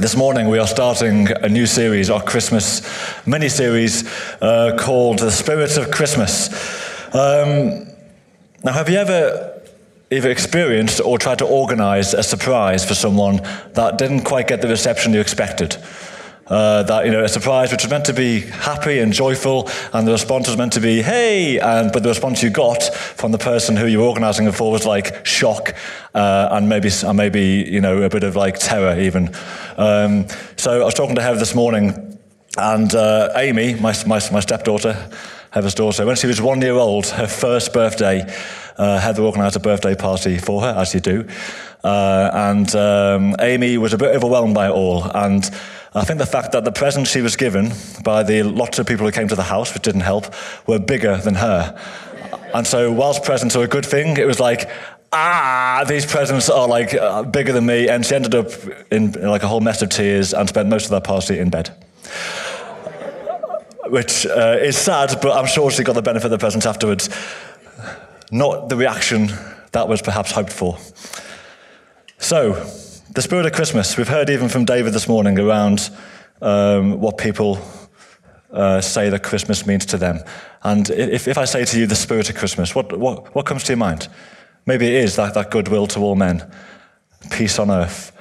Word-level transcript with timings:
This 0.00 0.16
morning 0.16 0.48
we 0.48 0.58
are 0.58 0.66
starting 0.66 1.28
a 1.30 1.48
new 1.50 1.66
series, 1.66 2.08
our 2.08 2.22
Christmas 2.22 2.80
mini 3.26 3.50
series 3.50 4.10
uh, 4.40 4.74
called 4.80 5.18
The 5.18 5.30
Spirit 5.30 5.76
of 5.76 5.90
Christmas. 5.90 6.48
Um, 7.14 7.86
now, 8.64 8.72
have 8.72 8.88
you 8.88 8.96
ever 8.96 9.60
either 10.10 10.30
experienced 10.30 11.02
or 11.02 11.18
tried 11.18 11.40
to 11.40 11.44
organize 11.44 12.14
a 12.14 12.22
surprise 12.22 12.82
for 12.82 12.94
someone 12.94 13.42
that 13.74 13.98
didn't 13.98 14.22
quite 14.22 14.48
get 14.48 14.62
the 14.62 14.68
reception 14.68 15.12
you 15.12 15.20
expected? 15.20 15.76
Uh, 16.50 16.82
that 16.82 17.06
you 17.06 17.12
know, 17.12 17.22
a 17.22 17.28
surprise 17.28 17.70
which 17.70 17.84
was 17.84 17.90
meant 17.90 18.04
to 18.04 18.12
be 18.12 18.40
happy 18.40 18.98
and 18.98 19.12
joyful, 19.12 19.70
and 19.92 20.04
the 20.04 20.10
response 20.10 20.48
was 20.48 20.56
meant 20.56 20.72
to 20.72 20.80
be 20.80 21.00
"Hey!" 21.00 21.60
and 21.60 21.92
but 21.92 22.02
the 22.02 22.08
response 22.08 22.42
you 22.42 22.50
got 22.50 22.82
from 22.92 23.30
the 23.30 23.38
person 23.38 23.76
who 23.76 23.86
you 23.86 24.00
were 24.00 24.06
organising 24.06 24.48
it 24.48 24.52
for 24.56 24.72
was 24.72 24.84
like 24.84 25.24
shock 25.24 25.76
uh, 26.12 26.48
and 26.50 26.68
maybe 26.68 26.90
and 27.06 27.16
maybe 27.16 27.64
you 27.70 27.80
know 27.80 28.02
a 28.02 28.08
bit 28.08 28.24
of 28.24 28.34
like 28.34 28.58
terror 28.58 28.98
even. 28.98 29.32
Um, 29.76 30.26
so 30.56 30.80
I 30.80 30.84
was 30.84 30.94
talking 30.94 31.14
to 31.14 31.22
Heather 31.22 31.38
this 31.38 31.54
morning, 31.54 32.18
and 32.58 32.92
uh, 32.96 33.28
Amy, 33.36 33.74
my, 33.74 33.94
my 34.04 34.20
my 34.32 34.40
stepdaughter, 34.40 35.08
Heather's 35.52 35.76
daughter, 35.76 36.04
when 36.04 36.16
she 36.16 36.26
was 36.26 36.42
one 36.42 36.60
year 36.60 36.74
old, 36.74 37.06
her 37.06 37.28
first 37.28 37.72
birthday, 37.72 38.24
uh, 38.76 38.98
Heather 38.98 39.22
organised 39.22 39.54
a 39.54 39.60
birthday 39.60 39.94
party 39.94 40.36
for 40.36 40.62
her, 40.62 40.74
as 40.76 40.94
you 40.94 41.00
do, 41.00 41.28
uh, 41.84 42.30
and 42.32 42.74
um, 42.74 43.36
Amy 43.38 43.78
was 43.78 43.92
a 43.92 43.98
bit 43.98 44.16
overwhelmed 44.16 44.54
by 44.54 44.66
it 44.66 44.72
all 44.72 45.04
and. 45.04 45.48
I 45.92 46.04
think 46.04 46.20
the 46.20 46.26
fact 46.26 46.52
that 46.52 46.64
the 46.64 46.70
presents 46.70 47.10
she 47.10 47.20
was 47.20 47.34
given 47.34 47.72
by 48.04 48.22
the 48.22 48.44
lots 48.44 48.78
of 48.78 48.86
people 48.86 49.06
who 49.06 49.12
came 49.12 49.26
to 49.26 49.34
the 49.34 49.42
house, 49.42 49.74
which 49.74 49.82
didn't 49.82 50.02
help, 50.02 50.32
were 50.66 50.78
bigger 50.78 51.16
than 51.16 51.34
her. 51.34 51.76
And 52.54 52.64
so, 52.64 52.92
whilst 52.92 53.24
presents 53.24 53.56
are 53.56 53.64
a 53.64 53.68
good 53.68 53.84
thing, 53.84 54.16
it 54.16 54.26
was 54.26 54.38
like, 54.38 54.70
ah, 55.12 55.84
these 55.88 56.06
presents 56.06 56.48
are 56.48 56.68
like 56.68 56.94
uh, 56.94 57.24
bigger 57.24 57.52
than 57.52 57.66
me. 57.66 57.88
And 57.88 58.06
she 58.06 58.14
ended 58.14 58.36
up 58.36 58.50
in, 58.92 59.12
like 59.12 59.42
a 59.42 59.48
whole 59.48 59.60
mess 59.60 59.82
of 59.82 59.88
tears 59.88 60.32
and 60.32 60.48
spent 60.48 60.68
most 60.68 60.84
of 60.84 60.90
that 60.92 61.02
party 61.02 61.40
in 61.40 61.50
bed. 61.50 61.70
Which 63.86 64.26
uh, 64.26 64.58
is 64.60 64.78
sad, 64.78 65.18
but 65.20 65.36
I'm 65.36 65.46
sure 65.46 65.72
she 65.72 65.82
got 65.82 65.94
the 65.94 66.02
benefit 66.02 66.26
of 66.26 66.30
the 66.30 66.38
presents 66.38 66.66
afterwards. 66.66 67.08
Not 68.30 68.68
the 68.68 68.76
reaction 68.76 69.30
that 69.72 69.88
was 69.88 70.02
perhaps 70.02 70.30
hoped 70.30 70.52
for. 70.52 70.78
So, 72.18 72.64
the 73.12 73.22
spirit 73.22 73.44
of 73.44 73.52
Christmas. 73.52 73.96
We've 73.96 74.08
heard 74.08 74.30
even 74.30 74.48
from 74.48 74.64
David 74.64 74.92
this 74.92 75.08
morning 75.08 75.38
around 75.38 75.90
um, 76.40 77.00
what 77.00 77.18
people 77.18 77.58
uh, 78.52 78.80
say 78.80 79.08
that 79.10 79.24
Christmas 79.24 79.66
means 79.66 79.84
to 79.86 79.96
them. 79.96 80.20
And 80.62 80.88
if, 80.90 81.26
if 81.26 81.36
I 81.36 81.44
say 81.44 81.64
to 81.64 81.78
you 81.78 81.86
the 81.86 81.96
spirit 81.96 82.30
of 82.30 82.36
Christmas, 82.36 82.72
what, 82.72 82.96
what, 82.96 83.34
what 83.34 83.46
comes 83.46 83.64
to 83.64 83.72
your 83.72 83.78
mind? 83.78 84.08
Maybe 84.64 84.86
it 84.86 85.04
is 85.04 85.16
that, 85.16 85.34
that 85.34 85.50
goodwill 85.50 85.88
to 85.88 86.00
all 86.00 86.14
men, 86.14 86.48
peace 87.32 87.58
on 87.58 87.70
earth, 87.70 88.12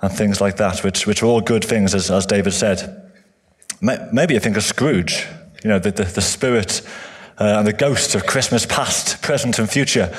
and 0.00 0.10
things 0.10 0.40
like 0.40 0.56
that, 0.56 0.82
which, 0.82 1.06
which 1.06 1.22
are 1.22 1.26
all 1.26 1.42
good 1.42 1.64
things, 1.64 1.94
as, 1.94 2.10
as 2.10 2.24
David 2.24 2.52
said. 2.52 3.10
Maybe 3.82 4.32
you 4.32 4.40
think 4.40 4.56
of 4.56 4.62
Scrooge, 4.62 5.26
you 5.62 5.68
know, 5.68 5.78
the, 5.78 5.90
the, 5.90 6.04
the 6.04 6.22
spirit 6.22 6.80
uh, 7.38 7.56
and 7.58 7.66
the 7.66 7.72
ghost 7.74 8.14
of 8.14 8.24
Christmas 8.24 8.64
past, 8.64 9.20
present, 9.20 9.58
and 9.58 9.68
future 9.68 10.14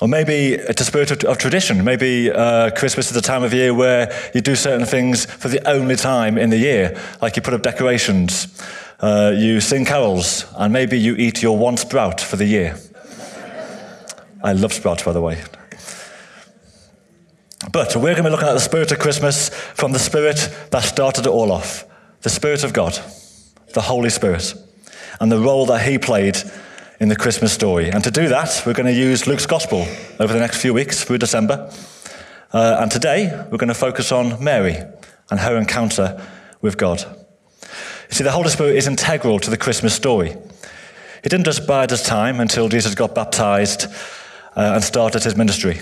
or 0.00 0.08
maybe 0.08 0.54
it's 0.54 0.80
a 0.80 0.84
spirit 0.84 1.10
of, 1.10 1.24
of 1.24 1.38
tradition. 1.38 1.82
Maybe 1.82 2.30
uh, 2.30 2.70
Christmas 2.70 3.10
is 3.10 3.16
a 3.16 3.22
time 3.22 3.42
of 3.42 3.54
year 3.54 3.72
where 3.72 4.12
you 4.34 4.40
do 4.40 4.54
certain 4.54 4.86
things 4.86 5.24
for 5.24 5.48
the 5.48 5.66
only 5.68 5.96
time 5.96 6.36
in 6.36 6.50
the 6.50 6.58
year, 6.58 7.00
like 7.22 7.36
you 7.36 7.42
put 7.42 7.54
up 7.54 7.62
decorations, 7.62 8.62
uh, 9.00 9.32
you 9.34 9.60
sing 9.60 9.84
carols, 9.84 10.44
and 10.56 10.72
maybe 10.72 10.98
you 10.98 11.16
eat 11.16 11.42
your 11.42 11.56
one 11.56 11.76
sprout 11.76 12.20
for 12.20 12.36
the 12.36 12.44
year. 12.44 12.78
I 14.42 14.52
love 14.52 14.72
sprouts, 14.72 15.02
by 15.02 15.12
the 15.12 15.20
way. 15.20 15.42
But 17.72 17.96
we're 17.96 18.14
going 18.14 18.16
to 18.16 18.22
be 18.24 18.30
looking 18.30 18.48
at 18.48 18.52
the 18.52 18.60
spirit 18.60 18.92
of 18.92 18.98
Christmas 18.98 19.48
from 19.48 19.92
the 19.92 19.98
spirit 19.98 20.54
that 20.70 20.84
started 20.84 21.26
it 21.26 21.30
all 21.30 21.50
off 21.50 21.84
the 22.26 22.30
Spirit 22.30 22.64
of 22.64 22.72
God, 22.72 22.98
the 23.72 23.82
Holy 23.82 24.10
Spirit, 24.10 24.52
and 25.20 25.30
the 25.30 25.38
role 25.38 25.64
that 25.66 25.86
He 25.86 25.96
played 25.96 26.36
in 26.98 27.08
the 27.08 27.16
Christmas 27.16 27.52
story. 27.52 27.90
And 27.90 28.02
to 28.04 28.10
do 28.10 28.28
that, 28.28 28.62
we're 28.66 28.72
going 28.72 28.86
to 28.86 28.92
use 28.92 29.26
Luke's 29.26 29.46
Gospel 29.46 29.86
over 30.18 30.32
the 30.32 30.38
next 30.38 30.60
few 30.60 30.72
weeks 30.72 31.04
through 31.04 31.18
December. 31.18 31.70
Uh, 32.52 32.78
and 32.80 32.90
today, 32.90 33.30
we're 33.50 33.58
going 33.58 33.68
to 33.68 33.74
focus 33.74 34.12
on 34.12 34.42
Mary 34.42 34.76
and 35.30 35.40
her 35.40 35.56
encounter 35.56 36.20
with 36.62 36.78
God. 36.78 37.04
You 37.62 38.14
see, 38.14 38.24
the 38.24 38.30
Holy 38.30 38.48
Spirit 38.48 38.76
is 38.76 38.86
integral 38.86 39.38
to 39.40 39.50
the 39.50 39.56
Christmas 39.56 39.94
story. 39.94 40.30
He 41.22 41.28
didn't 41.28 41.44
just 41.44 41.66
bide 41.66 41.90
his 41.90 42.02
time 42.02 42.40
until 42.40 42.68
Jesus 42.68 42.94
got 42.94 43.14
baptized 43.14 43.86
uh, 44.54 44.72
and 44.74 44.84
started 44.84 45.24
his 45.24 45.36
ministry. 45.36 45.80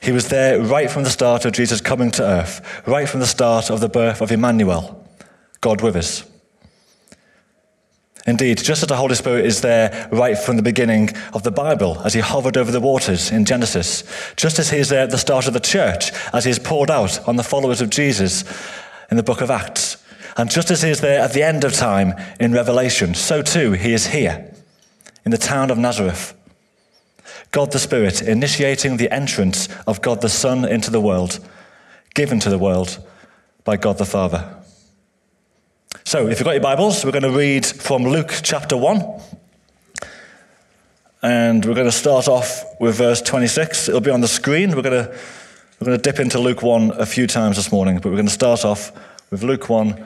He 0.00 0.12
was 0.12 0.28
there 0.28 0.60
right 0.60 0.90
from 0.90 1.02
the 1.02 1.10
start 1.10 1.44
of 1.44 1.52
Jesus 1.52 1.80
coming 1.80 2.10
to 2.12 2.22
earth, 2.22 2.86
right 2.86 3.08
from 3.08 3.20
the 3.20 3.26
start 3.26 3.70
of 3.70 3.80
the 3.80 3.88
birth 3.88 4.20
of 4.20 4.30
Emmanuel, 4.30 5.04
God 5.60 5.80
with 5.80 5.96
us. 5.96 6.24
Indeed, 8.28 8.58
just 8.58 8.82
as 8.82 8.88
the 8.88 8.96
Holy 8.96 9.14
Spirit 9.14 9.46
is 9.46 9.62
there 9.62 10.06
right 10.12 10.36
from 10.36 10.56
the 10.56 10.62
beginning 10.62 11.08
of 11.32 11.44
the 11.44 11.50
Bible, 11.50 11.98
as 12.04 12.12
he 12.12 12.20
hovered 12.20 12.58
over 12.58 12.70
the 12.70 12.78
waters 12.78 13.30
in 13.30 13.46
Genesis, 13.46 14.04
just 14.36 14.58
as 14.58 14.68
he 14.68 14.76
is 14.76 14.90
there 14.90 15.04
at 15.04 15.10
the 15.10 15.16
start 15.16 15.46
of 15.46 15.54
the 15.54 15.60
church, 15.60 16.12
as 16.34 16.44
he 16.44 16.50
is 16.50 16.58
poured 16.58 16.90
out 16.90 17.26
on 17.26 17.36
the 17.36 17.42
followers 17.42 17.80
of 17.80 17.88
Jesus 17.88 18.44
in 19.10 19.16
the 19.16 19.22
book 19.22 19.40
of 19.40 19.50
Acts, 19.50 19.96
and 20.36 20.50
just 20.50 20.70
as 20.70 20.82
he 20.82 20.90
is 20.90 21.00
there 21.00 21.20
at 21.20 21.32
the 21.32 21.42
end 21.42 21.64
of 21.64 21.72
time 21.72 22.12
in 22.38 22.52
Revelation, 22.52 23.14
so 23.14 23.40
too 23.40 23.72
he 23.72 23.94
is 23.94 24.08
here 24.08 24.52
in 25.24 25.30
the 25.30 25.38
town 25.38 25.70
of 25.70 25.78
Nazareth. 25.78 26.34
God 27.50 27.72
the 27.72 27.78
Spirit 27.78 28.20
initiating 28.20 28.98
the 28.98 29.10
entrance 29.10 29.70
of 29.86 30.02
God 30.02 30.20
the 30.20 30.28
Son 30.28 30.66
into 30.66 30.90
the 30.90 31.00
world, 31.00 31.40
given 32.14 32.40
to 32.40 32.50
the 32.50 32.58
world 32.58 33.02
by 33.64 33.78
God 33.78 33.96
the 33.96 34.04
Father. 34.04 34.54
So, 36.08 36.26
if 36.26 36.38
you've 36.38 36.46
got 36.46 36.52
your 36.52 36.62
Bibles, 36.62 37.04
we're 37.04 37.10
going 37.10 37.22
to 37.22 37.30
read 37.30 37.66
from 37.66 38.04
Luke 38.04 38.32
chapter 38.42 38.78
1. 38.78 39.20
And 41.20 41.62
we're 41.62 41.74
going 41.74 41.84
to 41.84 41.92
start 41.92 42.28
off 42.28 42.64
with 42.80 42.96
verse 42.96 43.20
26. 43.20 43.90
It'll 43.90 44.00
be 44.00 44.10
on 44.10 44.22
the 44.22 44.26
screen. 44.26 44.74
We're 44.74 44.80
going 44.80 45.04
to, 45.04 45.14
we're 45.78 45.84
going 45.84 45.98
to 45.98 46.02
dip 46.02 46.18
into 46.18 46.38
Luke 46.38 46.62
1 46.62 46.92
a 46.92 47.04
few 47.04 47.26
times 47.26 47.56
this 47.56 47.70
morning, 47.70 47.96
but 47.96 48.06
we're 48.06 48.12
going 48.12 48.24
to 48.24 48.32
start 48.32 48.64
off 48.64 48.90
with 49.30 49.42
Luke 49.42 49.68
1, 49.68 50.02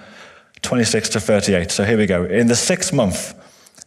26 0.62 1.08
to 1.10 1.20
38. 1.20 1.70
So 1.70 1.84
here 1.84 1.96
we 1.96 2.06
go. 2.06 2.24
In 2.24 2.48
the 2.48 2.56
sixth 2.56 2.92
month, 2.92 3.32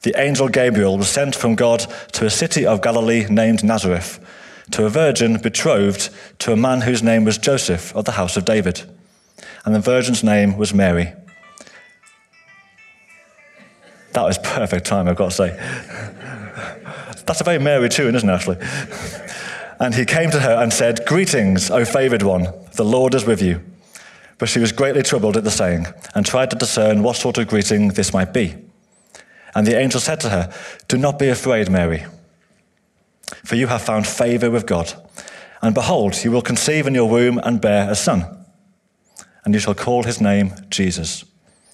the 0.04 0.18
angel 0.18 0.48
Gabriel 0.48 0.98
was 0.98 1.10
sent 1.10 1.36
from 1.36 1.56
God 1.56 1.80
to 2.14 2.26
a 2.26 2.30
city 2.30 2.66
of 2.66 2.82
Galilee 2.82 3.26
named 3.30 3.62
Nazareth, 3.62 4.26
to 4.72 4.86
a 4.86 4.90
virgin 4.90 5.38
betrothed 5.42 6.10
to 6.40 6.54
a 6.54 6.56
man 6.56 6.80
whose 6.80 7.04
name 7.04 7.26
was 7.26 7.38
Joseph 7.38 7.94
of 7.94 8.06
the 8.06 8.14
house 8.14 8.38
of 8.38 8.46
David. 8.46 8.84
And 9.66 9.76
the 9.76 9.82
virgin's 9.82 10.24
name 10.24 10.56
was 10.56 10.74
Mary. 10.74 11.12
That 14.16 14.24
was 14.24 14.38
perfect 14.38 14.86
time, 14.86 15.10
I've 15.10 15.18
got 15.18 15.32
to 15.32 15.36
say. 15.36 15.50
That's 17.26 17.42
a 17.42 17.44
very 17.44 17.60
Mary 17.60 17.90
tune, 17.90 18.16
isn't 18.16 18.30
it, 18.30 18.32
actually? 18.32 18.58
And 19.78 19.94
he 19.94 20.06
came 20.06 20.32
to 20.32 20.40
her 20.40 20.56
and 20.56 20.72
said, 20.72 21.06
Greetings, 21.06 21.70
O 21.70 21.84
favored 21.84 22.24
one, 22.24 22.48
the 22.76 22.86
Lord 22.86 23.14
is 23.14 23.26
with 23.26 23.42
you. 23.42 23.62
But 24.38 24.48
she 24.48 24.60
was 24.60 24.72
greatly 24.72 25.04
troubled 25.04 25.36
at 25.36 25.44
the 25.44 25.52
saying, 25.52 25.88
and 26.14 26.26
tried 26.26 26.50
to 26.52 26.56
discern 26.56 27.04
what 27.04 27.18
sort 27.18 27.38
of 27.38 27.50
greeting 27.50 27.90
this 27.90 28.14
might 28.14 28.34
be. 28.34 28.56
And 29.54 29.68
the 29.68 29.78
angel 29.78 30.00
said 30.00 30.22
to 30.22 30.30
her, 30.30 30.54
Do 30.88 30.98
not 30.98 31.20
be 31.20 31.28
afraid, 31.28 31.70
Mary, 31.70 32.06
for 33.44 33.56
you 33.56 33.68
have 33.68 33.82
found 33.82 34.08
favor 34.08 34.50
with 34.50 34.66
God. 34.66 34.94
And 35.62 35.76
behold, 35.76 36.24
you 36.24 36.32
will 36.32 36.42
conceive 36.42 36.88
in 36.88 36.96
your 36.96 37.10
womb 37.10 37.38
and 37.40 37.60
bear 37.60 37.92
a 37.92 37.96
son, 37.96 38.46
and 39.44 39.54
you 39.54 39.60
shall 39.60 39.76
call 39.76 40.04
his 40.04 40.22
name 40.22 40.54
Jesus. 40.70 41.26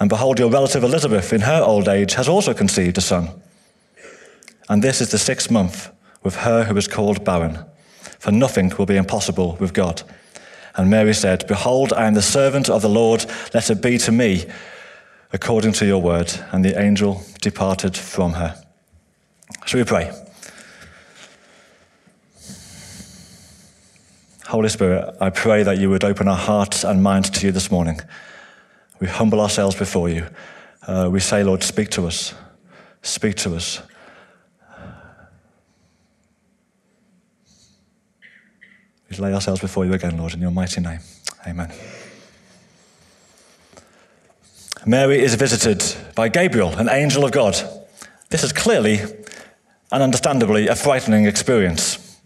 And 0.00 0.08
behold, 0.08 0.38
your 0.38 0.50
relative 0.50 0.82
Elizabeth, 0.82 1.32
in 1.32 1.42
her 1.42 1.62
old 1.62 1.86
age, 1.86 2.14
has 2.14 2.26
also 2.26 2.54
conceived 2.54 2.96
a 2.96 3.02
son. 3.02 3.28
And 4.68 4.82
this 4.82 5.02
is 5.02 5.10
the 5.10 5.18
sixth 5.18 5.50
month 5.50 5.90
with 6.22 6.36
her 6.36 6.64
who 6.64 6.76
is 6.76 6.88
called 6.88 7.24
barren, 7.24 7.58
for 8.18 8.32
nothing 8.32 8.72
will 8.78 8.86
be 8.86 8.96
impossible 8.96 9.56
with 9.60 9.74
God. 9.74 10.02
And 10.74 10.88
Mary 10.88 11.12
said, 11.12 11.46
Behold, 11.46 11.92
I 11.92 12.06
am 12.06 12.14
the 12.14 12.22
servant 12.22 12.70
of 12.70 12.80
the 12.80 12.88
Lord, 12.88 13.26
let 13.52 13.68
it 13.68 13.82
be 13.82 13.98
to 13.98 14.12
me 14.12 14.46
according 15.32 15.72
to 15.72 15.86
your 15.86 16.00
word. 16.00 16.32
And 16.50 16.64
the 16.64 16.80
angel 16.80 17.22
departed 17.42 17.96
from 17.96 18.32
her. 18.32 18.56
Shall 19.66 19.80
we 19.80 19.84
pray? 19.84 20.12
Holy 24.46 24.68
Spirit, 24.68 25.14
I 25.20 25.30
pray 25.30 25.62
that 25.62 25.78
you 25.78 25.90
would 25.90 26.04
open 26.04 26.26
our 26.26 26.36
hearts 26.36 26.84
and 26.84 27.02
minds 27.02 27.30
to 27.30 27.46
you 27.46 27.52
this 27.52 27.70
morning. 27.70 28.00
We 29.00 29.06
humble 29.06 29.40
ourselves 29.40 29.76
before 29.76 30.10
you. 30.10 30.26
Uh, 30.86 31.08
we 31.10 31.20
say, 31.20 31.42
Lord, 31.42 31.62
speak 31.62 31.88
to 31.90 32.06
us. 32.06 32.34
Speak 33.02 33.34
to 33.36 33.56
us. 33.56 33.82
We 39.10 39.16
lay 39.16 39.34
ourselves 39.34 39.60
before 39.60 39.86
you 39.86 39.92
again, 39.94 40.18
Lord, 40.18 40.34
in 40.34 40.40
your 40.40 40.50
mighty 40.50 40.80
name. 40.80 41.00
Amen. 41.46 41.72
Mary 44.86 45.20
is 45.20 45.34
visited 45.34 45.82
by 46.14 46.28
Gabriel, 46.28 46.70
an 46.78 46.88
angel 46.88 47.24
of 47.24 47.32
God. 47.32 47.56
This 48.28 48.44
is 48.44 48.52
clearly 48.52 49.00
and 49.90 50.02
understandably 50.02 50.68
a 50.68 50.76
frightening 50.76 51.24
experience. 51.24 52.20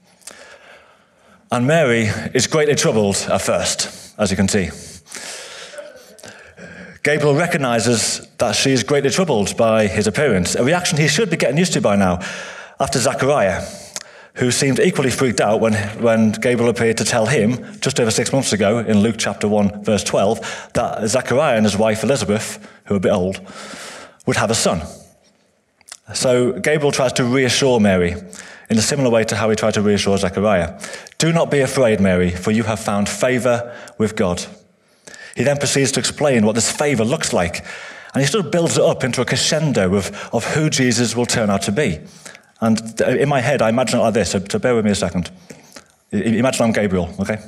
And 1.50 1.66
Mary 1.66 2.10
is 2.34 2.46
greatly 2.46 2.74
troubled 2.74 3.16
at 3.30 3.40
first, 3.40 4.14
as 4.18 4.30
you 4.30 4.36
can 4.36 4.48
see. 4.48 4.70
Gabriel 7.04 7.34
recognizes 7.34 8.26
that 8.38 8.52
she 8.56 8.70
is 8.70 8.82
greatly 8.82 9.10
troubled 9.10 9.58
by 9.58 9.86
his 9.86 10.06
appearance, 10.06 10.54
a 10.54 10.64
reaction 10.64 10.96
he 10.96 11.06
should 11.06 11.28
be 11.28 11.36
getting 11.36 11.58
used 11.58 11.74
to 11.74 11.82
by 11.82 11.96
now, 11.96 12.18
after 12.80 12.98
Zechariah, 12.98 13.62
who 14.36 14.50
seemed 14.50 14.80
equally 14.80 15.10
freaked 15.10 15.38
out 15.38 15.60
when, 15.60 15.74
when 16.02 16.32
Gabriel 16.32 16.70
appeared 16.70 16.96
to 16.96 17.04
tell 17.04 17.26
him, 17.26 17.78
just 17.80 18.00
over 18.00 18.10
six 18.10 18.32
months 18.32 18.54
ago, 18.54 18.78
in 18.78 19.00
Luke 19.00 19.16
chapter 19.18 19.46
1, 19.46 19.84
verse 19.84 20.02
12, 20.02 20.70
that 20.72 21.06
Zechariah 21.06 21.56
and 21.56 21.66
his 21.66 21.76
wife 21.76 22.02
Elizabeth, 22.02 22.66
who 22.86 22.94
are 22.94 22.96
a 22.96 23.00
bit 23.00 23.12
old, 23.12 23.38
would 24.24 24.38
have 24.38 24.50
a 24.50 24.54
son. 24.54 24.80
So 26.14 26.52
Gabriel 26.52 26.90
tries 26.90 27.12
to 27.14 27.24
reassure 27.24 27.80
Mary 27.80 28.14
in 28.70 28.78
a 28.78 28.82
similar 28.82 29.10
way 29.10 29.24
to 29.24 29.36
how 29.36 29.50
he 29.50 29.56
tried 29.56 29.74
to 29.74 29.82
reassure 29.82 30.16
Zechariah. 30.16 30.80
Do 31.18 31.34
not 31.34 31.50
be 31.50 31.60
afraid, 31.60 32.00
Mary, 32.00 32.30
for 32.30 32.50
you 32.50 32.62
have 32.62 32.80
found 32.80 33.10
favor 33.10 33.76
with 33.98 34.16
God. 34.16 34.46
He 35.36 35.42
then 35.42 35.58
proceeds 35.58 35.92
to 35.92 36.00
explain 36.00 36.46
what 36.46 36.54
this 36.54 36.70
favor 36.70 37.04
looks 37.04 37.32
like, 37.32 37.64
and 38.14 38.22
he 38.22 38.26
sort 38.28 38.44
of 38.44 38.52
builds 38.52 38.78
it 38.78 38.84
up 38.84 39.02
into 39.02 39.20
a 39.20 39.24
crescendo 39.24 39.94
of, 39.94 40.30
of 40.32 40.44
who 40.54 40.70
Jesus 40.70 41.16
will 41.16 41.26
turn 41.26 41.50
out 41.50 41.62
to 41.62 41.72
be. 41.72 42.00
And 42.60 43.00
in 43.00 43.28
my 43.28 43.40
head, 43.40 43.60
I 43.60 43.68
imagine 43.68 43.98
it 43.98 44.02
like 44.02 44.14
this, 44.14 44.30
so, 44.30 44.38
so 44.48 44.58
bear 44.58 44.74
with 44.74 44.84
me 44.84 44.92
a 44.92 44.94
second. 44.94 45.30
Imagine 46.12 46.62
I'm 46.62 46.72
Gabriel, 46.72 47.12
okay? 47.18 47.38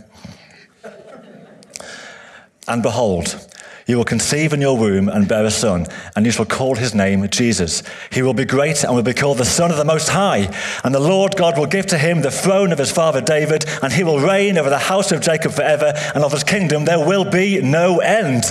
And 2.68 2.82
behold, 2.82 3.48
you 3.86 3.96
will 3.96 4.04
conceive 4.04 4.52
in 4.52 4.60
your 4.60 4.76
womb 4.76 5.08
and 5.08 5.28
bear 5.28 5.44
a 5.44 5.50
son, 5.50 5.86
and 6.16 6.26
you 6.26 6.32
shall 6.32 6.44
call 6.44 6.74
his 6.74 6.92
name 6.92 7.28
Jesus. 7.28 7.84
He 8.10 8.20
will 8.20 8.34
be 8.34 8.44
great 8.44 8.82
and 8.82 8.96
will 8.96 9.04
be 9.04 9.14
called 9.14 9.38
the 9.38 9.44
Son 9.44 9.70
of 9.70 9.76
the 9.76 9.84
Most 9.84 10.08
High. 10.08 10.52
And 10.82 10.92
the 10.92 11.00
Lord 11.00 11.36
God 11.36 11.56
will 11.56 11.66
give 11.66 11.86
to 11.86 11.98
him 11.98 12.22
the 12.22 12.32
throne 12.32 12.72
of 12.72 12.78
his 12.78 12.90
father 12.90 13.20
David, 13.20 13.64
and 13.82 13.92
he 13.92 14.02
will 14.02 14.18
reign 14.18 14.58
over 14.58 14.68
the 14.68 14.78
house 14.78 15.12
of 15.12 15.20
Jacob 15.20 15.52
forever, 15.52 15.92
and 16.14 16.24
of 16.24 16.32
his 16.32 16.42
kingdom 16.42 16.84
there 16.84 16.98
will 16.98 17.30
be 17.30 17.60
no 17.62 18.00
end. 18.00 18.44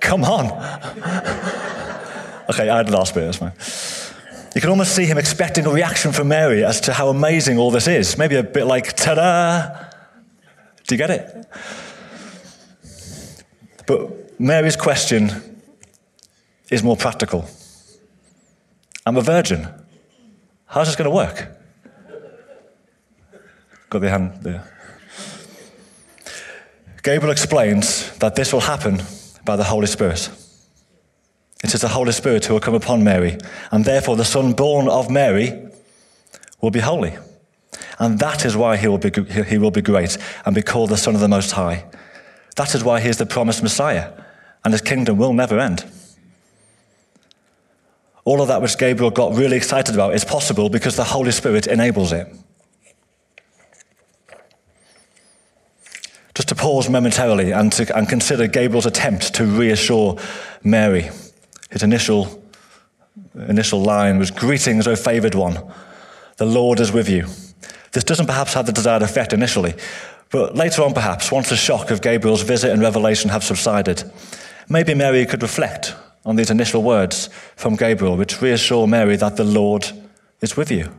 Come 0.00 0.24
on. 0.24 0.46
okay, 2.50 2.68
I 2.68 2.76
had 2.76 2.88
the 2.88 2.96
last 2.96 3.14
bit, 3.14 3.24
that's 3.24 3.38
fine. 3.38 3.54
You 4.54 4.60
can 4.60 4.70
almost 4.70 4.94
see 4.94 5.06
him 5.06 5.16
expecting 5.16 5.66
a 5.66 5.70
reaction 5.70 6.12
from 6.12 6.28
Mary 6.28 6.64
as 6.64 6.82
to 6.82 6.92
how 6.92 7.08
amazing 7.08 7.58
all 7.58 7.70
this 7.70 7.88
is. 7.88 8.18
Maybe 8.18 8.36
a 8.36 8.42
bit 8.42 8.66
like, 8.66 8.94
ta 8.94 9.14
da! 9.14 9.86
Do 10.86 10.94
you 10.94 10.98
get 10.98 11.10
it? 11.10 11.46
But 13.86 14.23
Mary's 14.38 14.76
question 14.76 15.60
is 16.70 16.82
more 16.82 16.96
practical. 16.96 17.48
I'm 19.06 19.16
a 19.16 19.22
virgin. 19.22 19.68
How's 20.66 20.88
this 20.88 20.96
going 20.96 21.10
to 21.10 21.14
work? 21.14 21.48
Got 23.90 24.00
the 24.00 24.10
hand 24.10 24.42
there. 24.42 24.70
Gabriel 27.02 27.30
explains 27.30 28.10
that 28.18 28.34
this 28.34 28.52
will 28.52 28.60
happen 28.60 29.00
by 29.44 29.56
the 29.56 29.64
Holy 29.64 29.86
Spirit. 29.86 30.30
It 31.62 31.74
is 31.74 31.82
the 31.82 31.88
Holy 31.88 32.12
Spirit 32.12 32.46
who 32.46 32.54
will 32.54 32.60
come 32.60 32.74
upon 32.74 33.04
Mary, 33.04 33.38
and 33.70 33.84
therefore 33.84 34.16
the 34.16 34.24
Son 34.24 34.52
born 34.52 34.88
of 34.88 35.10
Mary 35.10 35.68
will 36.60 36.70
be 36.70 36.80
holy. 36.80 37.16
And 38.00 38.18
that 38.18 38.44
is 38.44 38.56
why 38.56 38.76
he 38.78 38.88
will 38.88 38.98
be, 38.98 39.12
he 39.44 39.58
will 39.58 39.70
be 39.70 39.82
great 39.82 40.18
and 40.44 40.54
be 40.54 40.62
called 40.62 40.90
the 40.90 40.96
Son 40.96 41.14
of 41.14 41.20
the 41.20 41.28
Most 41.28 41.52
High. 41.52 41.84
That 42.56 42.74
is 42.74 42.82
why 42.82 43.00
he 43.00 43.08
is 43.08 43.18
the 43.18 43.26
promised 43.26 43.62
Messiah 43.62 44.23
and 44.64 44.72
his 44.72 44.80
kingdom 44.80 45.18
will 45.18 45.32
never 45.32 45.58
end. 45.58 45.84
All 48.24 48.40
of 48.40 48.48
that 48.48 48.62
which 48.62 48.78
Gabriel 48.78 49.10
got 49.10 49.34
really 49.34 49.56
excited 49.56 49.94
about 49.94 50.14
is 50.14 50.24
possible 50.24 50.70
because 50.70 50.96
the 50.96 51.04
Holy 51.04 51.30
Spirit 51.30 51.66
enables 51.66 52.12
it. 52.12 52.26
Just 56.34 56.48
to 56.48 56.54
pause 56.54 56.88
momentarily 56.88 57.52
and, 57.52 57.70
to, 57.74 57.96
and 57.96 58.08
consider 58.08 58.46
Gabriel's 58.46 58.86
attempt 58.86 59.34
to 59.34 59.44
reassure 59.44 60.18
Mary. 60.64 61.10
His 61.70 61.82
initial, 61.82 62.42
initial 63.34 63.82
line 63.82 64.18
was 64.18 64.30
Greetings, 64.30 64.88
O 64.88 64.96
favored 64.96 65.34
one. 65.34 65.62
The 66.38 66.46
Lord 66.46 66.80
is 66.80 66.90
with 66.90 67.08
you. 67.08 67.26
This 67.92 68.02
doesn't 68.02 68.26
perhaps 68.26 68.54
have 68.54 68.66
the 68.66 68.72
desired 68.72 69.02
effect 69.02 69.32
initially, 69.32 69.74
but 70.30 70.56
later 70.56 70.82
on, 70.82 70.94
perhaps, 70.94 71.30
once 71.30 71.50
the 71.50 71.56
shock 71.56 71.92
of 71.92 72.02
Gabriel's 72.02 72.42
visit 72.42 72.72
and 72.72 72.82
revelation 72.82 73.30
have 73.30 73.44
subsided, 73.44 74.02
Maybe 74.68 74.94
Mary 74.94 75.26
could 75.26 75.42
reflect 75.42 75.94
on 76.24 76.36
these 76.36 76.50
initial 76.50 76.82
words 76.82 77.28
from 77.56 77.76
Gabriel, 77.76 78.16
which 78.16 78.40
reassure 78.40 78.86
Mary 78.86 79.16
that 79.16 79.36
the 79.36 79.44
Lord 79.44 79.90
is 80.40 80.56
with 80.56 80.70
you. 80.70 80.90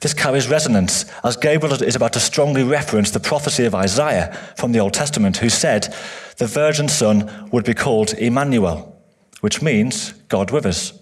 This 0.00 0.14
carries 0.14 0.48
resonance 0.48 1.06
as 1.24 1.36
Gabriel 1.36 1.82
is 1.82 1.96
about 1.96 2.12
to 2.12 2.20
strongly 2.20 2.62
reference 2.62 3.10
the 3.10 3.18
prophecy 3.18 3.64
of 3.64 3.74
Isaiah 3.74 4.32
from 4.56 4.70
the 4.70 4.78
Old 4.78 4.94
Testament, 4.94 5.38
who 5.38 5.48
said 5.48 5.92
the 6.36 6.46
virgin 6.46 6.88
son 6.88 7.48
would 7.50 7.64
be 7.64 7.74
called 7.74 8.14
Emmanuel, 8.14 8.96
which 9.40 9.60
means 9.60 10.12
God 10.28 10.52
with 10.52 10.66
us. 10.66 10.92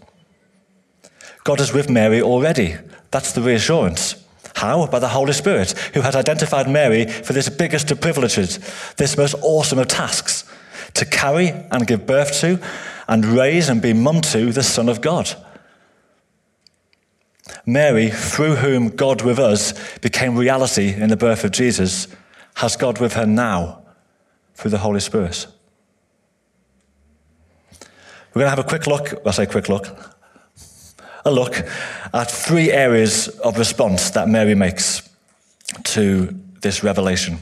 God 1.45 1.61
is 1.61 1.75
with 1.75 1.91
Mary 1.91 2.23
already. 2.23 2.77
That's 3.11 3.33
the 3.33 3.43
reassurance. 3.43 4.25
How? 4.55 4.87
By 4.87 4.99
the 4.99 5.09
Holy 5.09 5.35
Spirit, 5.35 5.73
who 5.93 6.01
has 6.01 6.17
identified 6.17 6.69
Mary 6.69 7.05
for 7.05 7.35
this 7.35 7.51
biggest 7.51 7.91
of 7.91 8.01
privileges, 8.01 8.59
this 8.97 9.19
most 9.19 9.35
awesome 9.43 9.79
of 9.79 9.89
tasks 9.89 10.46
to 10.97 11.07
carry 11.07 11.49
and 11.49 11.87
give 11.87 12.07
birth 12.07 12.41
to 12.41 12.61
and 13.09 13.25
raise 13.25 13.69
and 13.69 13.81
be 13.81 13.93
mum 13.93 14.21
to 14.21 14.53
the 14.53 14.63
Son 14.63 14.89
of 14.89 15.01
God. 15.01 15.35
Mary, 17.65 18.11
through 18.11 18.57
whom 18.57 18.89
God 18.89 19.23
with 19.23 19.39
us 19.39 19.75
became 19.99 20.37
reality 20.37 20.95
in 20.95 21.09
the 21.09 21.17
birth 21.17 21.45
of 21.45 21.53
Jesus, 21.53 22.09
has 22.55 22.77
God 22.77 22.99
with 22.99 23.15
her 23.15 23.27
now 23.27 23.83
through 24.55 24.71
the 24.71 24.79
Holy 24.79 25.01
Spirit. 25.01 25.47
We're 28.35 28.41
going 28.41 28.47
to 28.47 28.57
have 28.57 28.59
a 28.59 28.69
quick 28.69 28.87
look, 28.87 29.15
I 29.27 29.31
say 29.31 29.47
quick 29.47 29.69
look, 29.69 29.87
a 31.25 31.31
look 31.31 31.57
at 32.13 32.31
three 32.31 32.71
areas 32.71 33.29
of 33.29 33.59
response 33.59 34.11
that 34.11 34.29
Mary 34.29 34.55
makes 34.55 35.09
to 35.85 36.35
this 36.61 36.83
revelation. 36.83 37.39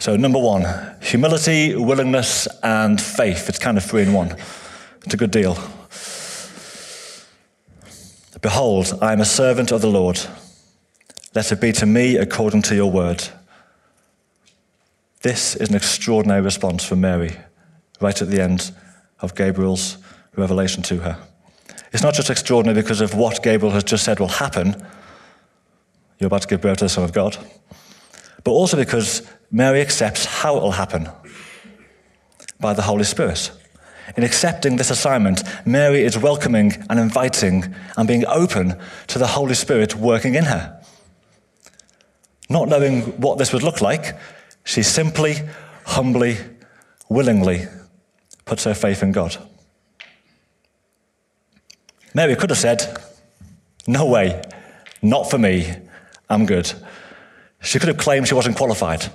So, 0.00 0.14
number 0.14 0.38
one, 0.38 0.64
humility, 1.02 1.74
willingness, 1.74 2.46
and 2.62 3.00
faith. 3.00 3.48
It's 3.48 3.58
kind 3.58 3.76
of 3.76 3.84
three 3.84 4.02
in 4.02 4.12
one. 4.12 4.36
It's 5.04 5.14
a 5.14 5.16
good 5.16 5.32
deal. 5.32 5.54
Behold, 8.40 8.96
I 9.02 9.12
am 9.12 9.20
a 9.20 9.24
servant 9.24 9.72
of 9.72 9.80
the 9.80 9.90
Lord. 9.90 10.20
Let 11.34 11.50
it 11.50 11.60
be 11.60 11.72
to 11.72 11.86
me 11.86 12.16
according 12.16 12.62
to 12.62 12.76
your 12.76 12.92
word. 12.92 13.24
This 15.22 15.56
is 15.56 15.68
an 15.68 15.74
extraordinary 15.74 16.42
response 16.42 16.84
from 16.84 17.00
Mary, 17.00 17.36
right 18.00 18.22
at 18.22 18.28
the 18.28 18.40
end 18.40 18.70
of 19.18 19.34
Gabriel's 19.34 19.98
revelation 20.36 20.80
to 20.84 20.98
her. 20.98 21.18
It's 21.92 22.04
not 22.04 22.14
just 22.14 22.30
extraordinary 22.30 22.80
because 22.80 23.00
of 23.00 23.14
what 23.14 23.42
Gabriel 23.42 23.74
has 23.74 23.82
just 23.82 24.04
said 24.04 24.20
will 24.20 24.28
happen. 24.28 24.76
You're 26.20 26.28
about 26.28 26.42
to 26.42 26.48
give 26.48 26.60
birth 26.60 26.78
to 26.78 26.84
the 26.84 26.88
Son 26.88 27.02
of 27.02 27.12
God 27.12 27.36
but 28.48 28.54
also 28.54 28.78
because 28.78 29.20
Mary 29.50 29.82
accepts 29.82 30.24
how 30.24 30.56
it 30.56 30.62
will 30.62 30.70
happen 30.70 31.06
by 32.58 32.72
the 32.72 32.80
Holy 32.80 33.04
Spirit. 33.04 33.50
In 34.16 34.22
accepting 34.22 34.76
this 34.76 34.90
assignment, 34.90 35.42
Mary 35.66 36.02
is 36.02 36.16
welcoming 36.16 36.72
and 36.88 36.98
inviting 36.98 37.74
and 37.98 38.08
being 38.08 38.24
open 38.24 38.74
to 39.08 39.18
the 39.18 39.26
Holy 39.26 39.52
Spirit 39.52 39.96
working 39.96 40.34
in 40.34 40.44
her. 40.44 40.82
Not 42.48 42.70
knowing 42.70 43.02
what 43.20 43.36
this 43.36 43.52
would 43.52 43.62
look 43.62 43.82
like, 43.82 44.18
she 44.64 44.82
simply, 44.82 45.34
humbly, 45.84 46.38
willingly 47.10 47.66
puts 48.46 48.64
her 48.64 48.72
faith 48.72 49.02
in 49.02 49.12
God. 49.12 49.36
Mary 52.14 52.34
could 52.34 52.48
have 52.48 52.58
said, 52.58 52.98
No 53.86 54.06
way, 54.06 54.42
not 55.02 55.30
for 55.30 55.36
me, 55.36 55.70
I'm 56.30 56.46
good. 56.46 56.72
She 57.60 57.78
could 57.78 57.88
have 57.88 57.98
claimed 57.98 58.28
she 58.28 58.34
wasn't 58.34 58.56
qualified. 58.56 59.12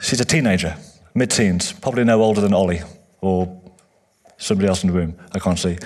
She's 0.00 0.20
a 0.20 0.24
teenager, 0.24 0.76
mid 1.14 1.30
teens, 1.30 1.72
probably 1.72 2.04
no 2.04 2.22
older 2.22 2.40
than 2.40 2.54
Ollie 2.54 2.82
or 3.20 3.60
somebody 4.36 4.68
else 4.68 4.82
in 4.82 4.90
the 4.90 4.96
room. 4.96 5.18
I 5.32 5.38
can't 5.38 5.58
see. 5.58 5.76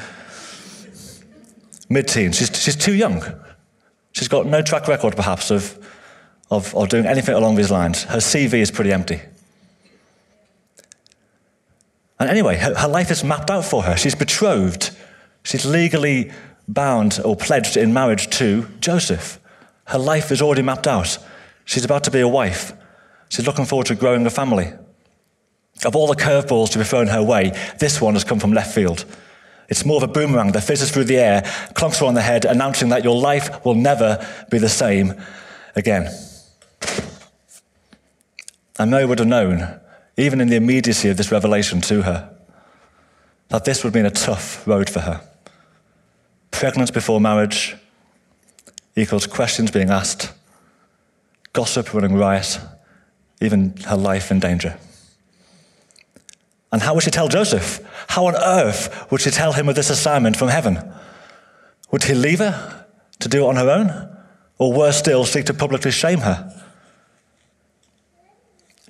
Mid 1.89 2.09
teens. 2.09 2.37
She's, 2.37 2.63
she's 2.63 2.77
too 2.77 2.95
young. 2.95 3.23
She's 4.13 4.29
got 4.29 4.47
no 4.47 4.63
track 4.63 4.89
record, 4.89 5.17
perhaps, 5.17 5.51
of, 5.51 5.79
of, 6.51 6.75
of 6.75 6.89
doing 6.89 7.07
anything 7.07 7.35
along 7.35 7.57
these 7.57 7.71
lines. 7.71 8.05
Her 8.05 8.19
CV 8.19 8.55
is 8.55 8.71
pretty 8.71 8.93
empty. 8.93 9.21
And 12.21 12.31
anyway, 12.31 12.57
her, 12.57 12.75
her 12.75 12.89
life 12.89 13.11
is 13.11 13.25
mapped 13.25 13.51
out 13.51 13.65
for 13.65 13.83
her. 13.83 13.97
She's 13.97 14.15
betrothed. 14.15 14.91
She's 15.43 15.67
legally 15.67 16.31
bound 16.69 17.21
or 17.25 17.37
pledged 17.37 17.77
in 17.77 17.93
marriage 17.93 18.31
to 18.39 18.69
Joseph. 18.81 19.41
Her 19.87 19.99
life 19.99 20.31
is 20.31 20.41
already 20.41 20.63
mapped 20.63 20.87
out. 20.87 21.19
She's 21.73 21.87
about 21.87 22.05
to 22.05 22.11
be 22.11 22.21
a 22.21 22.29
wife. 22.29 22.75
She's 23.31 23.47
looking 23.47 23.65
forward 23.65 23.87
to 23.87 23.95
growing 23.95 24.27
a 24.27 24.31
family. 24.31 24.75
Of 25.87 25.97
all 25.97 26.07
the 26.07 26.15
curveballs 26.15 26.69
to 26.73 26.79
be 26.79 26.85
thrown 26.85 27.07
her 27.07 27.23
way, 27.23 27.59
this 27.79 27.99
one 27.99 28.13
has 28.13 28.25
come 28.25 28.39
from 28.39 28.53
left 28.53 28.75
field. 28.75 29.07
It's 29.71 29.87
more 29.87 29.97
of 29.97 30.03
a 30.03 30.13
boomerang 30.13 30.53
that 30.53 30.65
fizzes 30.65 30.91
through 30.91 31.05
the 31.05 31.17
air, 31.17 31.41
clunks 31.73 32.01
her 32.01 32.05
on 32.05 32.13
the 32.13 32.21
head, 32.21 32.45
announcing 32.45 32.91
that 32.91 33.05
your 33.05 33.19
life 33.19 33.65
will 33.65 33.75
never 33.75 34.23
be 34.51 34.59
the 34.59 34.69
same 34.69 35.15
again. 35.75 36.15
And 38.79 38.91
Mary 38.91 39.07
would 39.07 39.21
have 39.21 39.29
known, 39.29 39.81
even 40.19 40.43
in 40.43 40.49
the 40.49 40.57
immediacy 40.57 41.09
of 41.09 41.17
this 41.17 41.33
revelation 41.33 41.81
to 41.81 42.03
her, 42.03 42.37
that 43.49 43.65
this 43.65 43.83
would 43.83 43.89
have 43.89 43.95
been 43.95 44.05
a 44.05 44.11
tough 44.11 44.67
road 44.69 44.91
for 44.91 45.01
her. 45.01 45.27
Pregnant 46.51 46.93
before 46.93 47.19
marriage 47.19 47.77
equals 48.95 49.27
questions 49.27 49.71
being 49.71 49.89
asked, 49.89 50.35
gossip 51.53 51.93
running 51.93 52.15
riot, 52.15 52.59
even 53.41 53.77
her 53.87 53.97
life 53.97 54.31
in 54.31 54.41
danger. 54.41 54.79
And 56.73 56.81
how 56.81 56.95
would 56.95 57.03
she 57.03 57.11
tell 57.11 57.29
Joseph? 57.29 57.81
How 58.09 58.27
on 58.27 58.35
earth 58.35 59.11
would 59.11 59.21
she 59.21 59.31
tell 59.31 59.53
him 59.53 59.69
of 59.69 59.75
this 59.75 59.91
assignment 59.91 60.37
from 60.37 60.49
heaven? 60.49 60.93
Would 61.91 62.05
he 62.05 62.15
leave 62.15 62.39
her 62.39 62.87
to 63.21 63.29
do 63.29 63.45
it 63.45 63.49
on 63.49 63.57
her 63.57 63.71
own? 63.71 64.17
Or 64.59 64.73
worse 64.73 64.97
still, 64.97 65.25
seek 65.25 65.45
to 65.47 65.55
publicly 65.55 65.91
shame 65.91 66.21
her? 66.21 66.51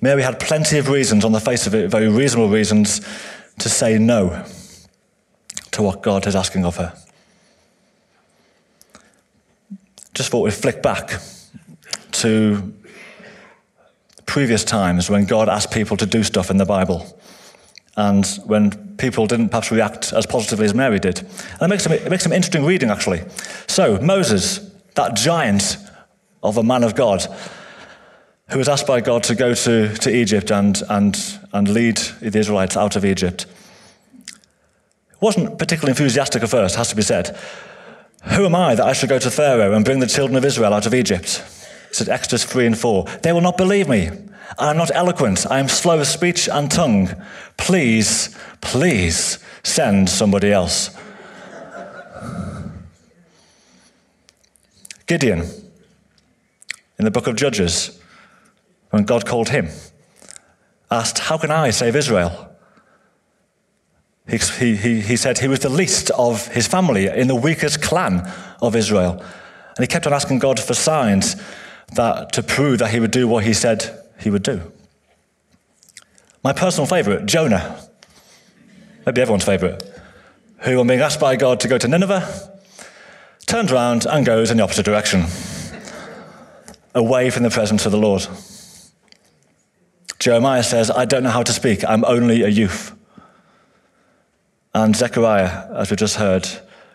Mary 0.01 0.21
had 0.21 0.39
plenty 0.39 0.77
of 0.77 0.89
reasons 0.89 1.25
on 1.25 1.31
the 1.31 1.39
face 1.39 1.67
of 1.67 1.75
it, 1.75 1.89
very 1.89 2.07
reasonable 2.07 2.49
reasons, 2.49 3.01
to 3.59 3.69
say 3.69 3.97
no 3.97 4.45
to 5.71 5.81
what 5.81 6.01
God 6.01 6.27
is 6.27 6.35
asking 6.35 6.65
of 6.65 6.77
her. 6.77 6.93
Just 10.13 10.29
thought 10.29 10.41
we'd 10.41 10.53
flick 10.53 10.81
back 10.81 11.19
to 12.23 12.73
previous 14.25 14.63
times 14.63 15.09
when 15.09 15.25
God 15.25 15.49
asked 15.49 15.71
people 15.71 15.97
to 15.97 16.05
do 16.05 16.23
stuff 16.23 16.49
in 16.49 16.57
the 16.57 16.65
Bible 16.65 17.19
and 17.95 18.25
when 18.45 18.95
people 18.97 19.27
didn't 19.27 19.49
perhaps 19.49 19.71
react 19.71 20.13
as 20.13 20.25
positively 20.25 20.65
as 20.65 20.73
Mary 20.73 20.99
did. 20.99 21.19
And 21.19 21.61
it 21.61 21.67
makes 21.67 21.83
some, 21.83 21.91
it 21.91 22.09
makes 22.09 22.23
some 22.23 22.31
interesting 22.31 22.65
reading, 22.65 22.89
actually. 22.89 23.21
So, 23.67 23.99
Moses, 24.01 24.71
that 24.95 25.15
giant 25.15 25.77
of 26.41 26.57
a 26.57 26.63
man 26.63 26.83
of 26.83 26.95
God, 26.95 27.25
who 28.49 28.57
was 28.57 28.69
asked 28.69 28.87
by 28.87 29.01
God 29.01 29.23
to 29.23 29.35
go 29.35 29.53
to, 29.53 29.93
to 29.93 30.15
Egypt 30.15 30.51
and, 30.51 30.81
and, 30.89 31.39
and 31.51 31.67
lead 31.67 31.97
the 31.97 32.39
Israelites 32.39 32.75
out 32.77 32.95
of 32.95 33.05
Egypt, 33.05 33.45
wasn't 35.19 35.59
particularly 35.59 35.91
enthusiastic 35.91 36.41
at 36.41 36.49
first, 36.49 36.75
has 36.75 36.89
to 36.89 36.95
be 36.95 37.01
said. 37.01 37.37
Who 38.35 38.45
am 38.45 38.55
I 38.55 38.75
that 38.75 38.85
I 38.85 38.93
should 38.93 39.09
go 39.09 39.19
to 39.19 39.29
Pharaoh 39.29 39.73
and 39.73 39.85
bring 39.85 39.99
the 39.99 40.07
children 40.07 40.37
of 40.37 40.45
Israel 40.45 40.73
out 40.73 40.85
of 40.85 40.93
Egypt? 40.93 41.43
Said 41.95 42.09
Exodus 42.09 42.43
3 42.43 42.67
and 42.67 42.77
4. 42.77 43.05
They 43.21 43.31
will 43.31 43.41
not 43.41 43.57
believe 43.57 43.87
me. 43.87 44.09
I 44.57 44.69
am 44.69 44.77
not 44.77 44.91
eloquent. 44.93 45.49
I 45.49 45.59
am 45.59 45.67
slow 45.67 45.99
of 45.99 46.07
speech 46.07 46.49
and 46.49 46.69
tongue. 46.69 47.09
Please, 47.57 48.37
please 48.61 49.39
send 49.63 50.09
somebody 50.09 50.51
else. 50.51 50.95
Gideon, 55.05 55.41
in 56.97 57.05
the 57.05 57.11
book 57.11 57.27
of 57.27 57.35
Judges, 57.35 57.99
when 58.91 59.03
God 59.03 59.25
called 59.25 59.49
him, 59.49 59.69
asked, 60.89 61.19
How 61.19 61.37
can 61.37 61.51
I 61.51 61.71
save 61.71 61.95
Israel? 61.95 62.49
He, 64.27 64.37
he, 64.75 65.01
he 65.01 65.17
said 65.17 65.39
he 65.39 65.49
was 65.49 65.59
the 65.59 65.69
least 65.69 66.09
of 66.11 66.47
his 66.47 66.65
family 66.65 67.07
in 67.07 67.27
the 67.27 67.35
weakest 67.35 67.81
clan 67.81 68.31
of 68.61 68.75
Israel. 68.75 69.21
And 69.75 69.83
he 69.83 69.87
kept 69.87 70.07
on 70.07 70.13
asking 70.13 70.39
God 70.39 70.59
for 70.59 70.73
signs 70.73 71.35
that 71.95 72.31
to 72.33 72.43
prove 72.43 72.79
that 72.79 72.91
he 72.91 72.99
would 72.99 73.11
do 73.11 73.27
what 73.27 73.43
he 73.43 73.53
said 73.53 74.03
he 74.19 74.29
would 74.29 74.43
do. 74.43 74.71
My 76.43 76.53
personal 76.53 76.85
favorite, 76.85 77.25
Jonah, 77.25 77.79
maybe 79.05 79.21
everyone's 79.21 79.45
favorite, 79.45 79.83
who, 80.59 80.79
on 80.79 80.87
being 80.87 80.99
asked 80.99 81.19
by 81.19 81.35
God 81.35 81.59
to 81.61 81.67
go 81.67 81.77
to 81.77 81.87
Nineveh, 81.87 82.51
turns 83.45 83.71
around 83.71 84.05
and 84.05 84.25
goes 84.25 84.51
in 84.51 84.57
the 84.57 84.63
opposite 84.63 84.85
direction, 84.85 85.25
away 86.95 87.29
from 87.29 87.43
the 87.43 87.49
presence 87.49 87.85
of 87.85 87.91
the 87.91 87.97
Lord. 87.97 88.27
Jeremiah 90.19 90.63
says, 90.63 90.89
I 90.89 91.05
don't 91.05 91.23
know 91.23 91.29
how 91.29 91.43
to 91.43 91.53
speak, 91.53 91.83
I'm 91.85 92.05
only 92.05 92.43
a 92.43 92.49
youth. 92.49 92.95
And 94.73 94.95
Zechariah, 94.95 95.71
as 95.75 95.91
we 95.91 95.97
just 95.97 96.15
heard, 96.15 96.47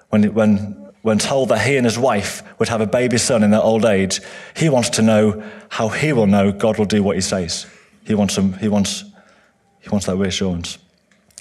when, 0.09 0.35
when 0.35 0.88
when 1.03 1.19
told 1.19 1.49
that 1.51 1.67
he 1.67 1.77
and 1.77 1.85
his 1.85 1.99
wife 1.99 2.43
would 2.59 2.69
have 2.69 2.81
a 2.81 2.87
baby 2.87 3.19
son 3.19 3.43
in 3.43 3.51
their 3.51 3.63
old 3.63 3.85
age, 3.85 4.21
he 4.57 4.69
wants 4.69 4.91
to 4.91 5.03
know 5.03 5.43
how 5.69 5.89
he 5.89 6.13
will 6.13 6.27
know 6.27 6.53
God 6.53 6.79
will 6.79 6.85
do 6.85 7.03
what 7.03 7.17
he 7.17 7.23
says. 7.23 7.67
He 8.05 8.15
wants, 8.15 8.37
him, 8.37 8.55
he 8.55 8.69
wants, 8.69 9.05
he 9.81 9.89
wants 9.91 10.07
that 10.07 10.17
reassurance. 10.17 10.79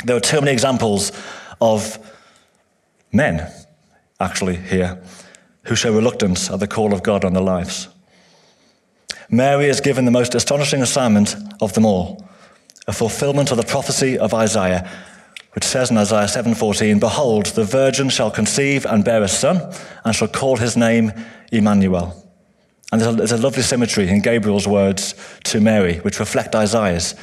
There 0.05 0.15
are 0.15 0.21
too 0.21 0.41
many 0.41 0.51
examples 0.51 1.11
of 1.59 1.97
men, 3.11 3.51
actually, 4.19 4.57
here, 4.57 5.01
who 5.63 5.75
show 5.75 5.93
reluctance 5.93 6.51
at 6.51 6.59
the 6.59 6.67
call 6.67 6.93
of 6.93 7.03
God 7.03 7.25
on 7.25 7.33
their 7.33 7.43
lives. 7.43 7.87
Mary 9.29 9.65
is 9.65 9.81
given 9.81 10.05
the 10.05 10.11
most 10.11 10.35
astonishing 10.35 10.81
assignment 10.81 11.35
of 11.61 11.73
them 11.73 11.85
all 11.85 12.27
a 12.87 12.93
fulfillment 12.93 13.51
of 13.51 13.57
the 13.57 13.63
prophecy 13.63 14.17
of 14.17 14.33
Isaiah 14.33 14.89
which 15.57 15.63
says 15.63 15.89
in 15.89 15.97
Isaiah 15.97 16.27
7:14, 16.27 16.99
"Behold, 16.99 17.47
the 17.47 17.63
virgin 17.63 18.09
shall 18.09 18.29
conceive 18.29 18.85
and 18.85 19.03
bear 19.03 19.23
a 19.23 19.27
son, 19.27 19.73
and 20.05 20.15
shall 20.15 20.27
call 20.27 20.57
his 20.57 20.77
name 20.77 21.11
Emmanuel." 21.51 22.13
And 22.91 23.01
there's 23.01 23.11
a, 23.11 23.17
there's 23.17 23.31
a 23.31 23.37
lovely 23.37 23.63
symmetry 23.63 24.07
in 24.07 24.21
Gabriel's 24.21 24.67
words 24.67 25.15
to 25.45 25.59
Mary, 25.59 25.95
which 26.03 26.19
reflect 26.19 26.53
Isaiah's. 26.53 27.15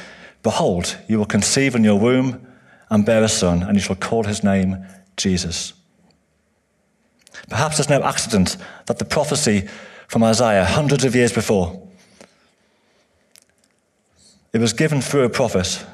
Behold, 0.43 0.97
you 1.07 1.17
will 1.17 1.25
conceive 1.25 1.75
in 1.75 1.85
your 1.85 1.97
womb 1.97 2.45
and 2.89 3.05
bear 3.05 3.23
a 3.23 3.29
son, 3.29 3.63
and 3.63 3.75
you 3.75 3.81
shall 3.81 3.95
call 3.95 4.25
his 4.25 4.43
name 4.43 4.85
Jesus. 5.15 5.71
Perhaps 7.47 7.79
it's 7.79 7.89
no 7.89 8.03
accident 8.03 8.57
that 8.87 8.99
the 8.99 9.05
prophecy 9.05 9.65
from 10.09 10.25
Isaiah, 10.25 10.65
hundreds 10.65 11.05
of 11.05 11.15
years 11.15 11.31
before, 11.31 11.87
it 14.51 14.59
was 14.59 14.73
given 14.73 14.99
through 14.99 15.23
a 15.23 15.29
prophet 15.29 15.85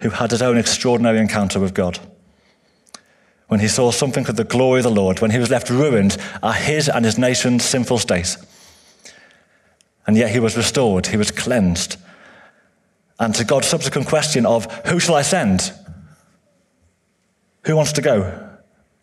who 0.00 0.10
had 0.10 0.30
his 0.30 0.42
own 0.42 0.56
extraordinary 0.56 1.18
encounter 1.18 1.58
with 1.58 1.74
God. 1.74 1.98
When 3.48 3.60
he 3.60 3.68
saw 3.68 3.90
something 3.90 4.28
of 4.28 4.36
the 4.36 4.44
glory 4.44 4.80
of 4.80 4.84
the 4.84 4.90
Lord, 4.90 5.20
when 5.20 5.30
he 5.30 5.38
was 5.38 5.50
left 5.50 5.70
ruined 5.70 6.16
at 6.42 6.62
his 6.62 6.88
and 6.88 7.04
his 7.04 7.18
nation's 7.18 7.64
sinful 7.64 7.98
state. 7.98 8.36
And 10.06 10.16
yet 10.16 10.30
he 10.30 10.40
was 10.40 10.56
restored, 10.56 11.08
he 11.08 11.16
was 11.16 11.30
cleansed. 11.30 11.96
And 13.18 13.34
to 13.34 13.44
God's 13.44 13.66
subsequent 13.66 14.06
question 14.06 14.46
of, 14.46 14.72
Who 14.86 15.00
shall 15.00 15.16
I 15.16 15.22
send? 15.22 15.72
Who 17.64 17.74
wants 17.74 17.92
to 17.92 18.02
go? 18.02 18.48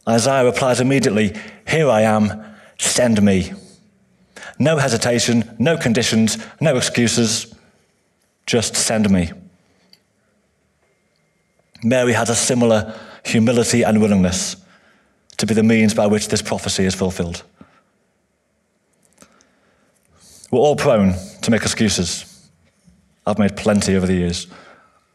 Isaiah 0.07 0.45
replies 0.45 0.79
immediately, 0.79 1.35
Here 1.67 1.89
I 1.89 2.01
am, 2.01 2.43
send 2.77 3.21
me. 3.21 3.51
No 4.57 4.77
hesitation, 4.77 5.55
no 5.59 5.77
conditions, 5.77 6.37
no 6.61 6.77
excuses, 6.77 7.53
just 8.45 8.75
send 8.75 9.09
me. 9.09 9.31
Mary 11.85 12.13
had 12.13 12.29
a 12.29 12.35
similar 12.35 12.93
humility 13.23 13.83
and 13.83 14.01
willingness 14.01 14.55
to 15.37 15.45
be 15.45 15.53
the 15.53 15.63
means 15.63 15.93
by 15.93 16.07
which 16.07 16.29
this 16.29 16.41
prophecy 16.41 16.83
is 16.83 16.95
fulfilled. 16.95 17.43
We're 20.49 20.59
all 20.59 20.75
prone 20.75 21.13
to 21.43 21.51
make 21.51 21.61
excuses. 21.61 22.49
I've 23.27 23.37
made 23.37 23.55
plenty 23.55 23.95
over 23.95 24.07
the 24.07 24.15
years. 24.15 24.47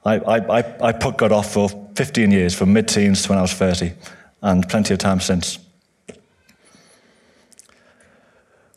I, 0.05 0.17
I, 0.17 0.89
I 0.89 0.93
put 0.93 1.17
God 1.17 1.33
off 1.33 1.53
for 1.53 1.69
15 1.97 2.31
years, 2.31 2.55
from 2.55 2.73
mid 2.73 2.89
teens 2.89 3.23
to 3.25 3.31
when 3.31 3.39
I 3.39 3.43
was 3.43 3.53
30, 3.53 3.93
and 4.43 4.69
plenty 4.69 4.95
of 4.95 5.00
time 5.00 5.21
since. 5.21 5.59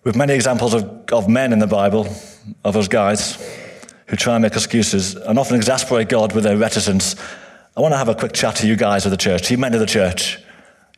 With 0.03 0.15
many 0.15 0.33
examples 0.33 0.73
of, 0.73 1.05
of 1.12 1.29
men 1.29 1.53
in 1.53 1.59
the 1.59 1.67
Bible, 1.67 2.07
of 2.63 2.75
us 2.75 2.88
guys, 2.88 3.38
who 4.07 4.15
try 4.15 4.35
and 4.35 4.41
make 4.41 4.53
excuses 4.53 5.15
and 5.15 5.38
often 5.38 5.55
exasperate 5.55 6.09
God 6.09 6.33
with 6.33 6.43
their 6.43 6.57
reticence 6.57 7.15
I 7.75 7.81
want 7.81 7.93
to 7.93 7.97
have 7.97 8.09
a 8.09 8.13
quick 8.13 8.33
chat 8.33 8.57
to 8.57 8.67
you 8.67 8.75
guys 8.75 9.05
of 9.05 9.11
the 9.11 9.17
church, 9.17 9.47
to 9.47 9.53
you 9.53 9.57
men 9.57 9.73
of 9.73 9.79
the 9.79 9.87
church. 9.87 10.37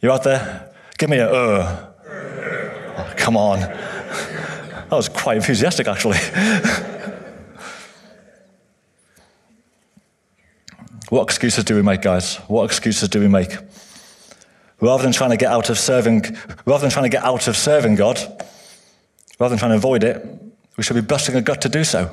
You 0.02 0.12
out 0.12 0.24
there? 0.24 0.74
Give 0.98 1.10
me 1.10 1.18
a 1.18 1.30
uh. 1.30 1.92
Oh, 2.98 3.14
come 3.16 3.38
on. 3.38 3.62
That 3.62 4.92
was 4.92 5.08
quite 5.08 5.38
enthusiastic, 5.38 5.88
actually. 5.88 6.18
what 11.10 11.24
excuses 11.24 11.64
do 11.64 11.76
we 11.76 11.82
make, 11.82 12.02
guys? 12.02 12.36
What 12.48 12.66
excuses 12.66 13.08
do 13.08 13.22
we 13.22 13.28
make? 13.28 13.58
Rather 14.82 15.04
than 15.04 15.14
trying 15.14 15.30
to 15.32 15.38
get 15.38 15.52
out 15.52 15.70
of 15.70 15.80
serving, 15.80 16.24
rather 16.66 16.82
than 16.82 16.92
trying 16.92 17.06
to 17.06 17.10
get 17.10 17.24
out 17.24 17.48
of 17.48 17.56
serving 17.56 17.96
God, 17.96 18.20
rather 19.40 19.52
than 19.52 19.60
trying 19.60 19.72
to 19.72 19.78
avoid 19.78 20.04
it, 20.04 20.26
We 20.78 20.84
should 20.84 20.96
be 20.96 21.02
busting 21.02 21.36
a 21.36 21.42
gut 21.42 21.62
to 21.62 21.70
do 21.70 21.84
so. 21.84 22.12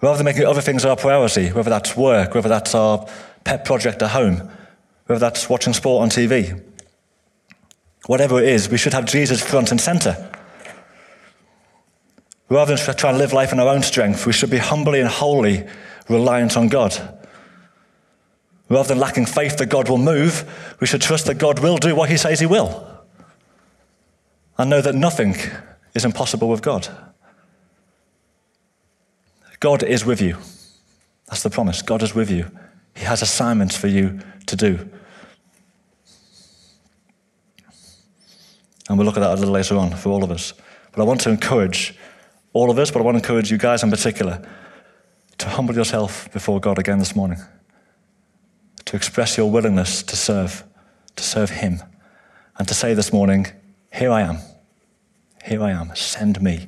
Rather 0.00 0.16
than 0.16 0.24
making 0.24 0.46
other 0.46 0.62
things 0.62 0.84
our 0.84 0.96
priority, 0.96 1.48
whether 1.48 1.70
that's 1.70 1.96
work, 1.96 2.34
whether 2.34 2.48
that's 2.48 2.74
our 2.74 3.06
pet 3.44 3.64
project 3.64 4.02
at 4.02 4.10
home, 4.10 4.50
whether 5.06 5.18
that's 5.18 5.48
watching 5.48 5.72
sport 5.72 6.02
on 6.02 6.08
TV. 6.08 6.62
Whatever 8.06 8.40
it 8.40 8.48
is, 8.48 8.68
we 8.68 8.78
should 8.78 8.94
have 8.94 9.04
Jesus 9.04 9.42
front 9.42 9.70
and 9.70 9.80
center. 9.80 10.30
Rather 12.48 12.74
than 12.74 12.96
trying 12.96 13.14
to 13.14 13.18
live 13.18 13.32
life 13.32 13.52
in 13.52 13.60
our 13.60 13.68
own 13.68 13.82
strength, 13.82 14.26
we 14.26 14.32
should 14.32 14.50
be 14.50 14.58
humbly 14.58 15.00
and 15.00 15.08
wholly 15.08 15.66
reliant 16.08 16.56
on 16.56 16.68
God. 16.68 16.96
Rather 18.68 18.88
than 18.88 18.98
lacking 18.98 19.26
faith 19.26 19.58
that 19.58 19.66
God 19.66 19.88
will 19.88 19.98
move, 19.98 20.44
we 20.80 20.86
should 20.86 21.02
trust 21.02 21.26
that 21.26 21.38
God 21.38 21.58
will 21.58 21.76
do 21.76 21.94
what 21.94 22.08
he 22.08 22.16
says 22.16 22.40
he 22.40 22.46
will. 22.46 22.86
And 24.56 24.70
know 24.70 24.80
that 24.80 24.94
nothing 24.94 25.34
is 25.94 26.04
impossible 26.04 26.48
with 26.48 26.62
God. 26.62 26.88
God 29.60 29.82
is 29.82 30.04
with 30.04 30.20
you. 30.20 30.36
That's 31.28 31.42
the 31.42 31.50
promise. 31.50 31.82
God 31.82 32.02
is 32.02 32.14
with 32.14 32.30
you. 32.30 32.50
He 32.96 33.04
has 33.04 33.22
assignments 33.22 33.76
for 33.76 33.86
you 33.86 34.20
to 34.46 34.56
do. 34.56 34.90
And 38.88 38.98
we'll 38.98 39.06
look 39.06 39.16
at 39.16 39.20
that 39.20 39.34
a 39.34 39.36
little 39.36 39.54
later 39.54 39.76
on 39.76 39.90
for 39.92 40.10
all 40.10 40.24
of 40.24 40.30
us. 40.32 40.52
But 40.90 41.02
I 41.02 41.04
want 41.04 41.20
to 41.20 41.30
encourage 41.30 41.94
all 42.52 42.70
of 42.70 42.78
us, 42.78 42.90
but 42.90 43.00
I 43.00 43.04
want 43.04 43.16
to 43.16 43.22
encourage 43.22 43.50
you 43.50 43.58
guys 43.58 43.84
in 43.84 43.90
particular 43.90 44.42
to 45.38 45.48
humble 45.48 45.74
yourself 45.76 46.30
before 46.32 46.58
God 46.58 46.78
again 46.78 46.98
this 46.98 47.14
morning 47.14 47.38
to 48.90 48.96
express 48.96 49.36
your 49.36 49.48
willingness 49.48 50.02
to 50.02 50.16
serve, 50.16 50.64
to 51.14 51.22
serve 51.22 51.50
Him, 51.50 51.80
and 52.58 52.66
to 52.66 52.74
say 52.74 52.92
this 52.92 53.12
morning, 53.12 53.46
Here 53.92 54.10
I 54.10 54.22
am. 54.22 54.38
Here 55.44 55.62
I 55.62 55.70
am. 55.70 55.94
Send 55.94 56.42
me. 56.42 56.66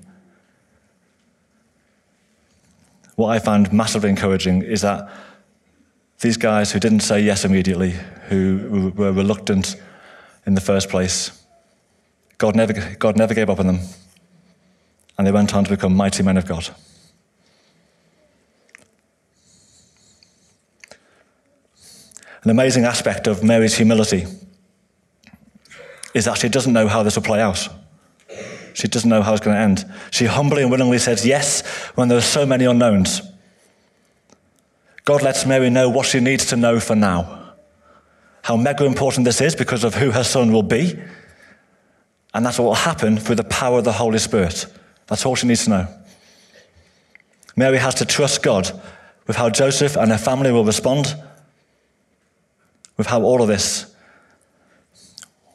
What 3.16 3.28
I 3.28 3.38
found 3.38 3.72
massively 3.72 4.10
encouraging 4.10 4.62
is 4.62 4.82
that 4.82 5.08
these 6.20 6.36
guys 6.36 6.72
who 6.72 6.78
didn't 6.78 7.00
say 7.00 7.20
yes 7.20 7.44
immediately, 7.44 7.94
who 8.28 8.92
were 8.96 9.12
reluctant 9.12 9.76
in 10.46 10.54
the 10.54 10.60
first 10.60 10.88
place, 10.88 11.44
God 12.38 12.56
never, 12.56 12.72
God 12.96 13.16
never 13.16 13.34
gave 13.34 13.50
up 13.50 13.60
on 13.60 13.66
them, 13.66 13.80
and 15.18 15.26
they 15.26 15.32
went 15.32 15.54
on 15.54 15.64
to 15.64 15.70
become 15.70 15.94
mighty 15.94 16.22
men 16.22 16.36
of 16.36 16.46
God. 16.46 16.68
An 22.44 22.50
amazing 22.50 22.84
aspect 22.84 23.26
of 23.28 23.44
Mary's 23.44 23.76
humility 23.76 24.26
is 26.14 26.24
that 26.24 26.38
she 26.38 26.48
doesn't 26.48 26.72
know 26.72 26.88
how 26.88 27.02
this 27.02 27.14
will 27.14 27.22
play 27.22 27.40
out. 27.40 27.68
She 28.74 28.88
doesn't 28.88 29.08
know 29.08 29.22
how 29.22 29.32
it's 29.32 29.44
going 29.44 29.56
to 29.56 29.60
end. 29.60 29.84
She 30.10 30.26
humbly 30.26 30.62
and 30.62 30.70
willingly 30.70 30.98
says 30.98 31.26
yes 31.26 31.66
when 31.94 32.08
there 32.08 32.18
are 32.18 32.22
so 32.22 32.46
many 32.46 32.64
unknowns. 32.64 33.22
God 35.04 35.22
lets 35.22 35.46
Mary 35.46 35.70
know 35.70 35.88
what 35.88 36.06
she 36.06 36.20
needs 36.20 36.46
to 36.46 36.56
know 36.56 36.78
for 36.80 36.94
now. 36.94 37.54
How 38.42 38.56
mega 38.56 38.84
important 38.84 39.24
this 39.24 39.40
is 39.40 39.54
because 39.54 39.84
of 39.84 39.94
who 39.94 40.10
her 40.10 40.24
son 40.24 40.52
will 40.52 40.62
be. 40.62 40.98
And 42.34 42.46
that's 42.46 42.58
what 42.58 42.64
will 42.64 42.74
happen 42.74 43.18
through 43.18 43.36
the 43.36 43.44
power 43.44 43.78
of 43.78 43.84
the 43.84 43.92
Holy 43.92 44.18
Spirit. 44.18 44.66
That's 45.06 45.26
all 45.26 45.36
she 45.36 45.46
needs 45.46 45.64
to 45.64 45.70
know. 45.70 45.88
Mary 47.56 47.78
has 47.78 47.94
to 47.96 48.06
trust 48.06 48.42
God 48.42 48.70
with 49.26 49.36
how 49.36 49.50
Joseph 49.50 49.96
and 49.96 50.10
her 50.10 50.18
family 50.18 50.50
will 50.50 50.64
respond 50.64 51.14
with 52.96 53.06
how 53.06 53.22
all 53.22 53.42
of 53.42 53.48
this 53.48 53.94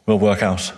will 0.05 0.19
work 0.19 0.43
out. 0.43 0.71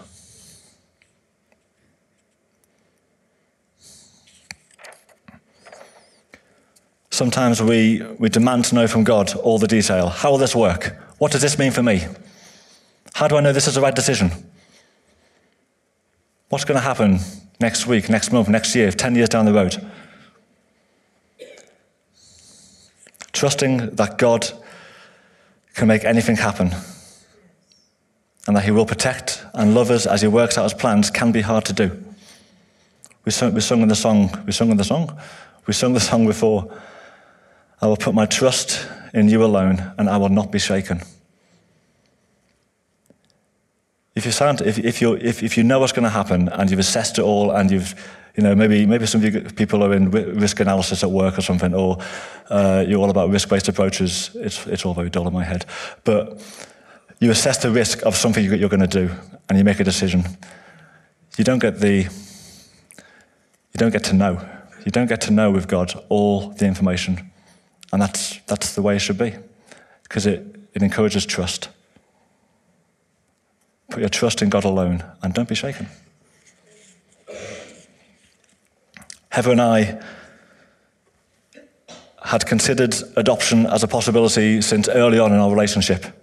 Sometimes 7.19 7.61
we, 7.61 8.01
we 8.17 8.29
demand 8.29 8.63
to 8.63 8.75
know 8.75 8.87
from 8.87 9.03
God 9.03 9.35
all 9.35 9.59
the 9.59 9.67
detail. 9.67 10.07
How 10.07 10.31
will 10.31 10.37
this 10.37 10.55
work? 10.55 10.95
What 11.17 11.33
does 11.33 11.41
this 11.41 11.59
mean 11.59 11.73
for 11.73 11.83
me? 11.83 12.05
How 13.13 13.27
do 13.27 13.35
I 13.35 13.41
know 13.41 13.51
this 13.51 13.67
is 13.67 13.75
the 13.75 13.81
right 13.81 13.93
decision? 13.93 14.31
What's 16.47 16.63
going 16.63 16.77
to 16.77 16.81
happen 16.81 17.19
next 17.59 17.87
week, 17.87 18.07
next 18.07 18.31
month, 18.31 18.47
next 18.47 18.73
year, 18.73 18.89
10 18.89 19.15
years 19.15 19.27
down 19.27 19.43
the 19.43 19.51
road? 19.51 19.85
Trusting 23.33 23.95
that 23.97 24.17
God 24.17 24.47
can 25.73 25.89
make 25.89 26.05
anything 26.05 26.37
happen. 26.37 26.71
And 28.47 28.55
that 28.55 28.63
He 28.63 28.71
will 28.71 28.85
protect 28.85 29.43
and 29.53 29.75
love 29.75 29.91
us 29.91 30.05
as 30.05 30.21
He 30.21 30.29
works 30.29 30.57
out 30.57 30.63
His 30.63 30.73
plans 30.73 31.11
can 31.11 31.33
be 31.33 31.41
hard 31.41 31.65
to 31.65 31.73
do. 31.73 32.01
We 33.25 33.33
sung, 33.33 33.53
we 33.53 33.59
sung 33.59 33.81
in 33.81 33.89
the 33.89 33.95
song, 33.95 34.41
we 34.45 34.53
sung 34.53 34.71
in 34.71 34.77
the 34.77 34.85
song, 34.85 35.19
we 35.67 35.73
sung 35.73 35.91
the 35.91 35.99
song 35.99 36.25
before. 36.25 36.71
I 37.81 37.87
will 37.87 37.97
put 37.97 38.13
my 38.13 38.25
trust 38.25 38.87
in 39.13 39.29
you 39.29 39.43
alone 39.43 39.93
and 39.97 40.09
I 40.09 40.17
will 40.17 40.29
not 40.29 40.51
be 40.51 40.59
shaken. 40.59 41.01
If 44.15 44.25
you, 44.25 44.31
sound, 44.31 44.61
if, 44.61 44.77
if, 44.77 45.01
you 45.01 45.15
if, 45.15 45.43
if 45.43 45.57
you 45.57 45.63
know 45.63 45.79
what's 45.79 45.93
going 45.93 46.03
to 46.03 46.09
happen 46.09 46.49
and 46.49 46.69
you've 46.69 46.79
assessed 46.79 47.19
it 47.19 47.21
all 47.21 47.51
and 47.51 47.71
you've 47.71 47.95
you 48.39 48.43
know, 48.43 48.55
maybe, 48.55 48.85
maybe 48.85 49.05
some 49.05 49.21
of 49.21 49.33
you 49.33 49.41
people 49.41 49.83
are 49.83 49.93
in 49.93 50.11
risk 50.11 50.61
analysis 50.61 51.03
at 51.03 51.11
work 51.11 51.37
or 51.37 51.41
something, 51.41 51.73
or 51.73 51.97
uh, 52.49 52.85
you're 52.87 53.01
all 53.01 53.09
about 53.09 53.29
risk-based 53.29 53.67
approaches. 53.67 54.31
It's, 54.35 54.65
it's 54.67 54.85
all 54.85 54.93
very 54.93 55.09
dull 55.09 55.27
in 55.27 55.33
my 55.33 55.43
head. 55.43 55.65
But 56.05 56.41
you 57.19 57.31
assess 57.31 57.57
the 57.57 57.69
risk 57.69 58.05
of 58.05 58.15
something 58.15 58.45
you're 58.45 58.69
going 58.69 58.79
to 58.79 58.87
do, 58.87 59.13
and 59.49 59.57
you 59.57 59.65
make 59.65 59.81
a 59.81 59.83
decision. 59.83 60.23
You 61.37 61.43
don't 61.43 61.59
get 61.59 61.79
the, 61.79 62.03
you 62.03 63.77
don't 63.77 63.91
get 63.91 64.05
to 64.05 64.13
know. 64.13 64.39
You 64.85 64.91
don't 64.91 65.07
get 65.07 65.19
to 65.21 65.31
know 65.31 65.51
with 65.51 65.67
God 65.67 65.93
all 66.07 66.51
the 66.51 66.65
information. 66.65 67.28
And 67.91 68.01
that's, 68.01 68.39
that's 68.45 68.75
the 68.75 68.81
way 68.81 68.95
it 68.95 68.99
should 68.99 69.17
be, 69.17 69.35
because 70.03 70.25
it, 70.25 70.45
it 70.73 70.83
encourages 70.83 71.25
trust. 71.25 71.69
Put 73.89 73.99
your 73.99 74.09
trust 74.09 74.41
in 74.41 74.49
God 74.49 74.63
alone, 74.63 75.03
and 75.23 75.33
don't 75.33 75.49
be 75.49 75.55
shaken. 75.55 75.87
Heather 79.29 79.51
and 79.51 79.61
I 79.61 80.01
had 82.23 82.45
considered 82.45 82.95
adoption 83.15 83.65
as 83.65 83.83
a 83.83 83.87
possibility 83.87 84.61
since 84.61 84.87
early 84.87 85.17
on 85.17 85.31
in 85.31 85.39
our 85.39 85.49
relationship. 85.49 86.03
And 86.03 86.13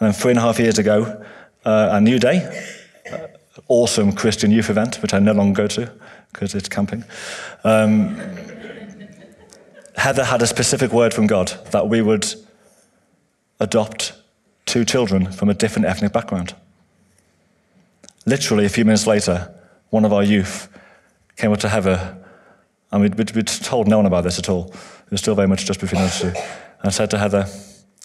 then 0.00 0.12
three 0.12 0.32
and 0.32 0.38
a 0.38 0.42
half 0.42 0.58
years 0.58 0.78
ago, 0.78 1.24
uh, 1.64 1.88
a 1.92 2.00
new 2.00 2.18
day, 2.18 2.64
uh, 3.10 3.28
awesome 3.68 4.12
Christian 4.12 4.50
youth 4.50 4.68
event, 4.68 4.96
which 5.00 5.14
I 5.14 5.20
no 5.20 5.32
longer 5.32 5.62
go 5.62 5.68
to 5.68 5.92
because 6.32 6.54
it's 6.54 6.68
camping. 6.68 7.04
Um, 7.64 8.16
Heather 9.96 10.24
had 10.24 10.42
a 10.42 10.46
specific 10.46 10.92
word 10.92 11.12
from 11.12 11.26
God 11.26 11.48
that 11.70 11.88
we 11.88 12.02
would 12.02 12.26
adopt 13.60 14.14
two 14.66 14.84
children 14.84 15.30
from 15.30 15.48
a 15.48 15.54
different 15.54 15.86
ethnic 15.86 16.12
background. 16.12 16.54
Literally, 18.26 18.64
a 18.64 18.68
few 18.68 18.84
minutes 18.84 19.06
later, 19.06 19.52
one 19.90 20.04
of 20.04 20.12
our 20.12 20.22
youth 20.22 20.68
came 21.36 21.52
up 21.52 21.58
to 21.60 21.68
Heather 21.68 22.16
and 22.90 23.02
we'd, 23.02 23.14
we'd, 23.16 23.30
we'd, 23.32 23.46
told 23.46 23.88
no 23.88 23.96
one 23.96 24.06
about 24.06 24.24
this 24.24 24.38
at 24.38 24.48
all. 24.48 24.66
It 24.66 25.10
was 25.10 25.20
still 25.20 25.34
very 25.34 25.48
much 25.48 25.64
just 25.64 25.80
between 25.80 26.02
us 26.02 26.20
two. 26.20 26.32
And 26.82 26.92
said 26.92 27.10
to 27.10 27.18
Heather, 27.18 27.46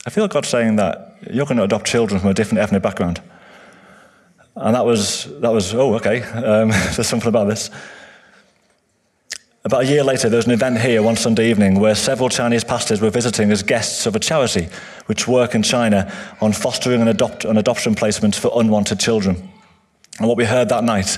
I 0.06 0.10
feel 0.10 0.28
God 0.28 0.46
saying 0.46 0.78
that 0.78 1.18
you're 1.32 1.46
going 1.46 1.58
to 1.58 1.64
adopt 1.64 1.86
children 1.86 2.20
from 2.20 2.30
a 2.30 2.34
different 2.34 2.60
ethnic 2.60 2.82
background. 2.82 3.22
And 4.56 4.74
that 4.74 4.86
was, 4.86 5.26
that 5.42 5.52
was 5.52 5.74
oh, 5.74 5.96
okay, 5.96 6.22
um, 6.22 6.70
there's 6.96 7.08
something 7.08 7.28
about 7.30 7.48
this. 7.48 7.70
About 9.68 9.84
a 9.84 9.86
year 9.86 10.02
later, 10.02 10.30
there 10.30 10.38
was 10.38 10.46
an 10.46 10.54
event 10.54 10.80
here 10.80 11.04
one 11.04 11.18
Sunday 11.18 11.50
evening 11.50 11.78
where 11.82 11.94
several 11.94 12.30
Chinese 12.30 12.64
pastors 12.64 13.02
were 13.02 13.10
visiting 13.10 13.52
as 13.52 13.64
guests 13.64 14.06
of 14.06 14.16
a 14.16 14.20
charity 14.20 14.70
which 15.08 15.28
work 15.28 15.56
in 15.56 15.62
China 15.62 16.10
on 16.40 16.54
fostering 16.54 17.02
and, 17.02 17.10
adopt, 17.10 17.44
and 17.44 17.60
adoption 17.60 17.94
placements 17.94 18.36
for 18.36 18.50
unwanted 18.56 18.98
children. 18.98 19.36
And 20.20 20.28
what 20.30 20.38
we 20.38 20.46
heard 20.46 20.70
that 20.70 20.86
night 20.86 21.18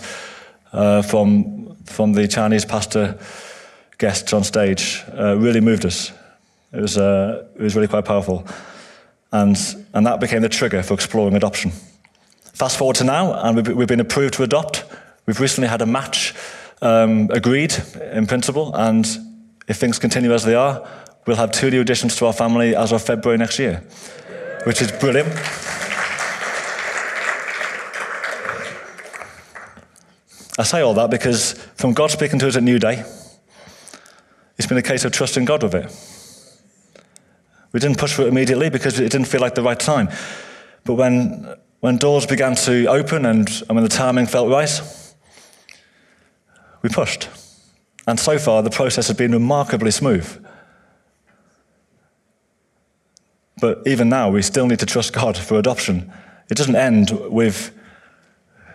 uh, 0.73 1.03
from, 1.03 1.75
from 1.85 2.13
the 2.13 2.27
Chinese 2.27 2.65
pastor 2.65 3.19
guests 3.99 4.33
on 4.33 4.43
stage 4.43 5.03
uh, 5.15 5.38
really 5.38 5.62
moved 5.62 5.85
us. 5.85 6.12
It 6.73 6.81
was, 6.81 6.97
uh, 6.97 7.45
it 7.55 7.62
was 7.62 7.75
really 7.75 7.88
quite 7.88 8.05
powerful. 8.05 8.47
And, 9.31 9.55
and 9.93 10.07
that 10.07 10.19
became 10.19 10.41
the 10.41 10.49
trigger 10.49 10.81
for 10.81 10.95
exploring 10.95 11.35
adoption. 11.35 11.69
Fast 12.41 12.77
forward 12.77 12.95
to 12.95 13.03
now, 13.03 13.31
and 13.31 13.57
we've, 13.57 13.77
we've 13.77 13.88
been 13.88 13.99
approved 13.99 14.33
to 14.33 14.43
adopt. 14.43 14.85
We've 15.27 15.39
recently 15.39 15.67
had 15.67 15.83
a 15.83 15.85
match 15.85 16.33
um, 16.82 17.30
agreed 17.32 17.74
in 18.13 18.28
principle, 18.28 18.74
and 18.76 19.08
if 19.68 19.78
things 19.78 20.00
continue 20.00 20.34
as 20.34 20.44
they 20.44 20.56
are, 20.56 20.88
we'll 21.26 21.38
have 21.38 21.52
two 21.52 21.70
new 21.70 21.82
additions 21.82 22.15
to 22.18 22.26
our 22.26 22.34
family 22.34 22.76
as 22.76 22.92
of 22.92 23.02
February 23.02 23.38
next 23.38 23.60
year, 23.60 23.84
which 24.63 24.82
is 24.82 24.92
brilliant. 24.92 25.30
I 30.58 30.63
say 30.63 30.82
all 30.82 30.94
that 30.96 31.10
because 31.10 31.54
from 31.76 31.94
God 31.94 32.12
speaking 32.12 32.38
to 32.39 32.48
us 32.48 32.58
at 32.58 32.63
New 32.63 32.80
Day, 32.80 33.04
it's 34.58 34.68
been 34.68 34.78
a 34.78 34.82
case 34.82 35.06
of 35.06 35.13
trusting 35.13 35.46
God 35.46 35.63
with 35.63 35.74
it. 35.74 35.89
We 37.72 37.80
didn't 37.80 37.98
push 37.98 38.13
for 38.13 38.24
it 38.24 38.28
immediately 38.28 38.70
because 38.70 39.00
it 39.00 39.10
didn't 39.10 39.28
feel 39.28 39.39
like 39.39 39.56
the 39.56 39.62
right 39.62 39.80
time. 39.80 40.10
But 40.84 40.96
when, 40.96 41.56
when 41.80 41.98
doors 41.98 42.26
began 42.26 42.56
to 42.56 42.88
open 42.88 43.26
and, 43.26 43.48
and 43.70 43.76
when 43.76 43.84
the 43.84 43.89
timing 43.89 44.26
felt 44.26 44.50
right, 44.50 44.82
we 46.82 46.89
pushed. 46.89 47.30
And 48.08 48.20
so 48.20 48.39
far, 48.39 48.63
the 48.63 48.70
process 48.70 49.08
has 49.08 49.18
been 49.18 49.32
remarkably 49.32 49.92
smooth. 49.92 50.46
But 53.62 53.82
even 53.86 54.10
now, 54.10 54.30
we 54.30 54.42
still 54.42 54.68
need 54.68 54.80
to 54.80 54.86
trust 54.86 55.13
God 55.13 55.38
for 55.38 55.60
adoption. 55.60 56.12
It 56.50 56.56
doesn't 56.58 56.76
end 56.76 57.12
with 57.12 57.72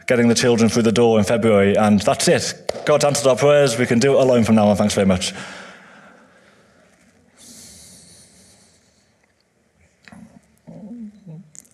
getting 0.07 0.29
the 0.29 0.35
children 0.35 0.69
through 0.69 0.83
the 0.83 0.93
door 0.93 1.19
in 1.19 1.25
February 1.25 1.77
and 1.77 2.01
that's 2.01 2.29
it. 2.29 2.83
God 2.85 3.05
answered 3.05 3.27
our 3.27 3.37
prayers. 3.37 3.79
We 3.79 3.87
can 3.87 3.99
do 3.99 4.13
it 4.13 4.21
alone 4.21 4.45
from 4.45 4.55
now 4.55 4.69
on. 4.69 4.77
Thanks 4.77 4.95
very 4.95 5.07
much. 5.07 5.33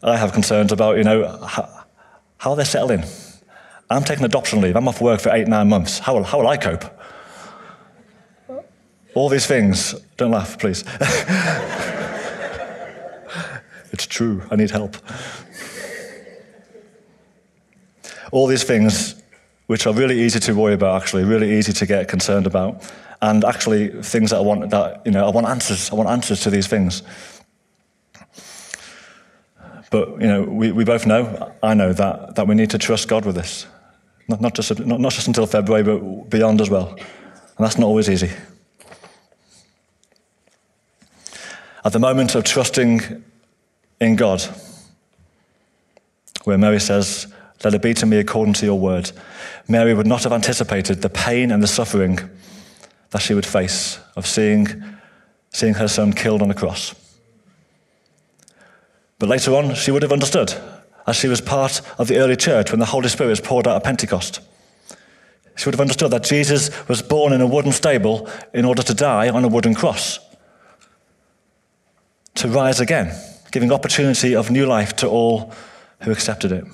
I 0.02 0.16
have 0.16 0.32
concerns 0.32 0.72
about, 0.72 0.96
you 0.96 1.04
know, 1.04 1.44
how, 1.44 1.84
how 2.38 2.54
they 2.54 2.64
settle 2.64 2.90
in. 2.90 3.04
I'm 3.90 4.04
taking 4.04 4.24
adoption 4.24 4.60
leave. 4.60 4.76
I'm 4.76 4.86
off 4.86 5.00
work 5.00 5.20
for 5.20 5.34
eight, 5.34 5.48
nine 5.48 5.68
months. 5.68 5.98
How 5.98 6.14
will, 6.14 6.22
how 6.22 6.38
will 6.38 6.46
I 6.46 6.56
cope? 6.56 6.84
All 9.14 9.28
these 9.28 9.46
things. 9.46 9.94
Don't 10.16 10.30
laugh, 10.30 10.56
please. 10.58 10.84
it's 13.92 14.06
true. 14.06 14.42
I 14.48 14.56
need 14.56 14.70
help. 14.70 14.96
All 18.30 18.46
these 18.46 18.62
things, 18.62 19.20
which 19.66 19.88
are 19.88 19.92
really 19.92 20.20
easy 20.20 20.38
to 20.38 20.54
worry 20.54 20.74
about, 20.74 21.02
actually, 21.02 21.24
really 21.24 21.58
easy 21.58 21.72
to 21.72 21.86
get 21.86 22.06
concerned 22.06 22.46
about, 22.46 22.88
and 23.20 23.44
actually 23.44 23.88
things 24.02 24.30
that 24.30 24.36
I 24.36 24.40
want 24.40 24.70
that 24.70 25.04
you 25.04 25.10
know 25.10 25.26
I 25.26 25.30
want 25.30 25.48
answers. 25.48 25.90
I 25.90 25.96
want 25.96 26.08
answers 26.08 26.40
to 26.42 26.50
these 26.50 26.68
things. 26.68 27.02
But 29.90 30.20
you 30.20 30.28
know, 30.28 30.42
we, 30.42 30.70
we 30.70 30.84
both 30.84 31.04
know, 31.04 31.52
I 31.62 31.74
know 31.74 31.92
that, 31.92 32.36
that 32.36 32.46
we 32.46 32.54
need 32.54 32.70
to 32.70 32.78
trust 32.78 33.08
God 33.08 33.26
with 33.26 33.34
this. 33.34 33.66
Not, 34.30 34.40
not, 34.40 34.54
just, 34.54 34.78
not, 34.78 35.00
not 35.00 35.12
just 35.12 35.26
until 35.26 35.44
February, 35.44 35.82
but 35.82 36.30
beyond 36.30 36.60
as 36.60 36.70
well. 36.70 36.90
And 36.90 37.66
that's 37.66 37.76
not 37.76 37.86
always 37.86 38.08
easy. 38.08 38.30
At 41.84 41.92
the 41.92 41.98
moment 41.98 42.36
of 42.36 42.44
trusting 42.44 43.24
in 44.00 44.14
God, 44.14 44.40
where 46.44 46.56
Mary 46.56 46.78
says, 46.78 47.26
Let 47.64 47.74
it 47.74 47.82
be 47.82 47.92
to 47.94 48.06
me 48.06 48.18
according 48.18 48.54
to 48.54 48.66
your 48.66 48.78
word, 48.78 49.10
Mary 49.66 49.94
would 49.94 50.06
not 50.06 50.22
have 50.22 50.32
anticipated 50.32 51.02
the 51.02 51.10
pain 51.10 51.50
and 51.50 51.60
the 51.60 51.66
suffering 51.66 52.20
that 53.10 53.22
she 53.22 53.34
would 53.34 53.44
face 53.44 53.98
of 54.14 54.28
seeing, 54.28 54.68
seeing 55.52 55.74
her 55.74 55.88
son 55.88 56.12
killed 56.12 56.40
on 56.40 56.52
a 56.52 56.54
cross. 56.54 56.94
But 59.18 59.28
later 59.28 59.56
on, 59.56 59.74
she 59.74 59.90
would 59.90 60.02
have 60.02 60.12
understood, 60.12 60.54
as 61.10 61.16
she 61.16 61.28
was 61.28 61.40
part 61.40 61.82
of 61.98 62.06
the 62.06 62.18
early 62.18 62.36
church 62.36 62.70
when 62.70 62.78
the 62.78 62.86
Holy 62.86 63.08
Spirit 63.08 63.30
was 63.30 63.40
poured 63.40 63.66
out 63.66 63.76
at 63.76 63.84
Pentecost. 63.84 64.40
She 65.56 65.66
would 65.66 65.74
have 65.74 65.80
understood 65.80 66.12
that 66.12 66.22
Jesus 66.22 66.70
was 66.88 67.02
born 67.02 67.32
in 67.32 67.40
a 67.40 67.46
wooden 67.46 67.72
stable 67.72 68.30
in 68.54 68.64
order 68.64 68.82
to 68.82 68.94
die 68.94 69.28
on 69.28 69.44
a 69.44 69.48
wooden 69.48 69.74
cross, 69.74 70.20
to 72.36 72.48
rise 72.48 72.80
again, 72.80 73.12
giving 73.50 73.72
opportunity 73.72 74.36
of 74.36 74.50
new 74.50 74.66
life 74.66 74.94
to 74.96 75.08
all 75.08 75.52
who 76.02 76.12
accepted 76.12 76.52
it. 76.52 76.64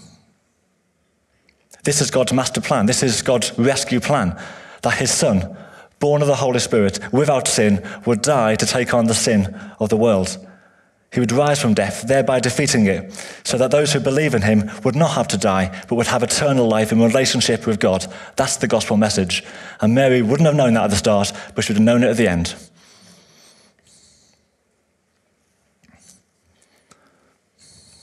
This 1.85 2.03
is 2.03 2.11
God's 2.11 2.35
master 2.35 2.61
plan. 2.61 2.87
This 2.87 3.03
is 3.03 3.23
God's 3.23 3.59
rescue 3.59 4.01
plan 4.01 4.39
that 4.83 4.99
his 4.99 5.11
son, 5.11 5.57
born 5.99 6.21
of 6.21 6.29
the 6.29 6.37
Holy 6.37 6.59
Spirit, 6.59 7.01
without 7.11 7.49
sin, 7.49 7.83
would 8.05 8.21
die 8.21 8.55
to 8.57 8.67
take 8.67 8.93
on 8.93 9.07
the 9.07 9.15
sin 9.15 9.59
of 9.81 9.89
the 9.89 9.97
world 9.97 10.47
he 11.13 11.21
would 11.21 11.33
rise 11.33 11.61
from 11.61 11.75
death, 11.75 12.03
thereby 12.07 12.41
defeating 12.41 12.87
it, 12.87 13.13
so 13.45 13.57
that 13.59 13.71
those 13.71 13.93
who 13.93 14.01
believe 14.01 14.35
in 14.35 14.43
him 14.43 14.71
would 14.85 14.97
not 14.97 15.13
have 15.13 15.29
to 15.29 15.39
die, 15.39 15.71
but 15.89 15.95
would 15.95 16.09
have 16.09 16.23
eternal 16.23 16.69
life 16.69 16.93
in 16.93 17.01
relationship 17.01 17.67
with 17.67 17.81
God. 17.81 18.07
That's 18.37 18.57
the 18.57 18.67
gospel 18.67 18.97
message. 18.97 19.43
And 19.81 19.95
Mary 19.95 20.21
wouldn't 20.21 20.47
have 20.47 20.57
known 20.57 20.75
that 20.75 20.85
at 20.85 20.91
the 20.91 20.97
start, 20.97 21.33
but 21.55 21.65
she 21.65 21.73
would 21.73 21.79
have 21.79 21.85
known 21.85 22.03
it 22.03 22.11
at 22.11 22.17
the 22.17 22.29
end. 22.29 22.55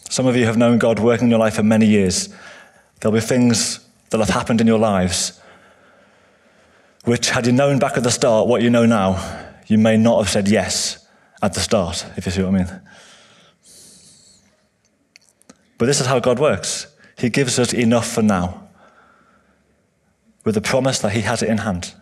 Some 0.09 0.27
of 0.27 0.35
you 0.35 0.45
have 0.45 0.57
known 0.57 0.77
God 0.77 0.99
working 0.99 1.25
in 1.25 1.31
your 1.31 1.39
life 1.39 1.55
for 1.55 1.63
many 1.63 1.87
years. 1.87 2.29
There'll 2.99 3.15
be 3.15 3.19
things 3.19 3.79
that 4.11 4.19
have 4.19 4.29
happened 4.29 4.61
in 4.61 4.67
your 4.67 4.79
lives 4.79 5.39
which, 7.03 7.31
had 7.31 7.45
you 7.45 7.51
known 7.51 7.79
back 7.79 7.97
at 7.97 8.03
the 8.03 8.11
start 8.11 8.47
what 8.47 8.61
you 8.61 8.69
know 8.69 8.85
now, 8.85 9.51
you 9.67 9.77
may 9.77 9.97
not 9.97 10.19
have 10.19 10.29
said 10.29 10.47
yes 10.47 11.02
at 11.43 11.53
the 11.53 11.59
start, 11.59 12.05
if 12.15 12.25
you 12.25 12.31
see 12.31 12.41
what 12.41 12.55
I 12.55 12.57
mean. 12.57 12.81
But 15.77 15.87
this 15.87 15.99
is 15.99 16.07
how 16.07 16.19
God 16.19 16.39
works 16.39 16.87
He 17.17 17.29
gives 17.29 17.59
us 17.59 17.73
enough 17.73 18.07
for 18.07 18.21
now, 18.21 18.69
with 20.45 20.55
the 20.55 20.61
promise 20.61 20.99
that 20.99 21.11
He 21.11 21.21
has 21.21 21.43
it 21.43 21.49
in 21.49 21.59
hand. 21.59 21.93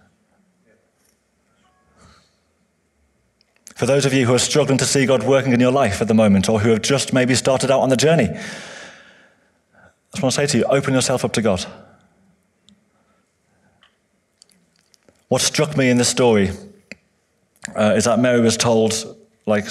For 3.75 3.87
those 3.87 4.05
of 4.05 4.13
you 4.13 4.27
who 4.27 4.35
are 4.35 4.39
struggling 4.39 4.77
to 4.77 4.85
see 4.85 5.07
God 5.07 5.23
working 5.23 5.53
in 5.53 5.59
your 5.59 5.71
life 5.71 6.03
at 6.03 6.07
the 6.07 6.13
moment, 6.13 6.47
or 6.47 6.59
who 6.59 6.69
have 6.69 6.83
just 6.83 7.11
maybe 7.11 7.33
started 7.33 7.71
out 7.71 7.81
on 7.81 7.89
the 7.89 7.97
journey, 7.97 8.29
I 8.29 8.37
just 10.11 10.21
want 10.21 10.35
to 10.35 10.41
say 10.41 10.45
to 10.45 10.57
you 10.59 10.63
open 10.65 10.93
yourself 10.93 11.25
up 11.25 11.33
to 11.33 11.41
God. 11.41 11.65
What 15.29 15.41
struck 15.41 15.75
me 15.75 15.89
in 15.89 15.97
this 15.97 16.09
story 16.09 16.51
uh, 17.75 17.93
is 17.95 18.03
that 18.03 18.19
Mary 18.19 18.41
was 18.41 18.55
told, 18.55 19.17
like 19.45 19.65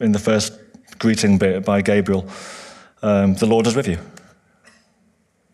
in 0.00 0.12
the 0.12 0.18
first 0.18 0.52
greeting 0.98 1.38
bit 1.38 1.64
by 1.64 1.82
Gabriel, 1.82 2.28
um, 3.02 3.34
the 3.34 3.46
Lord 3.46 3.66
is 3.66 3.74
with 3.74 3.88
you. 3.88 3.98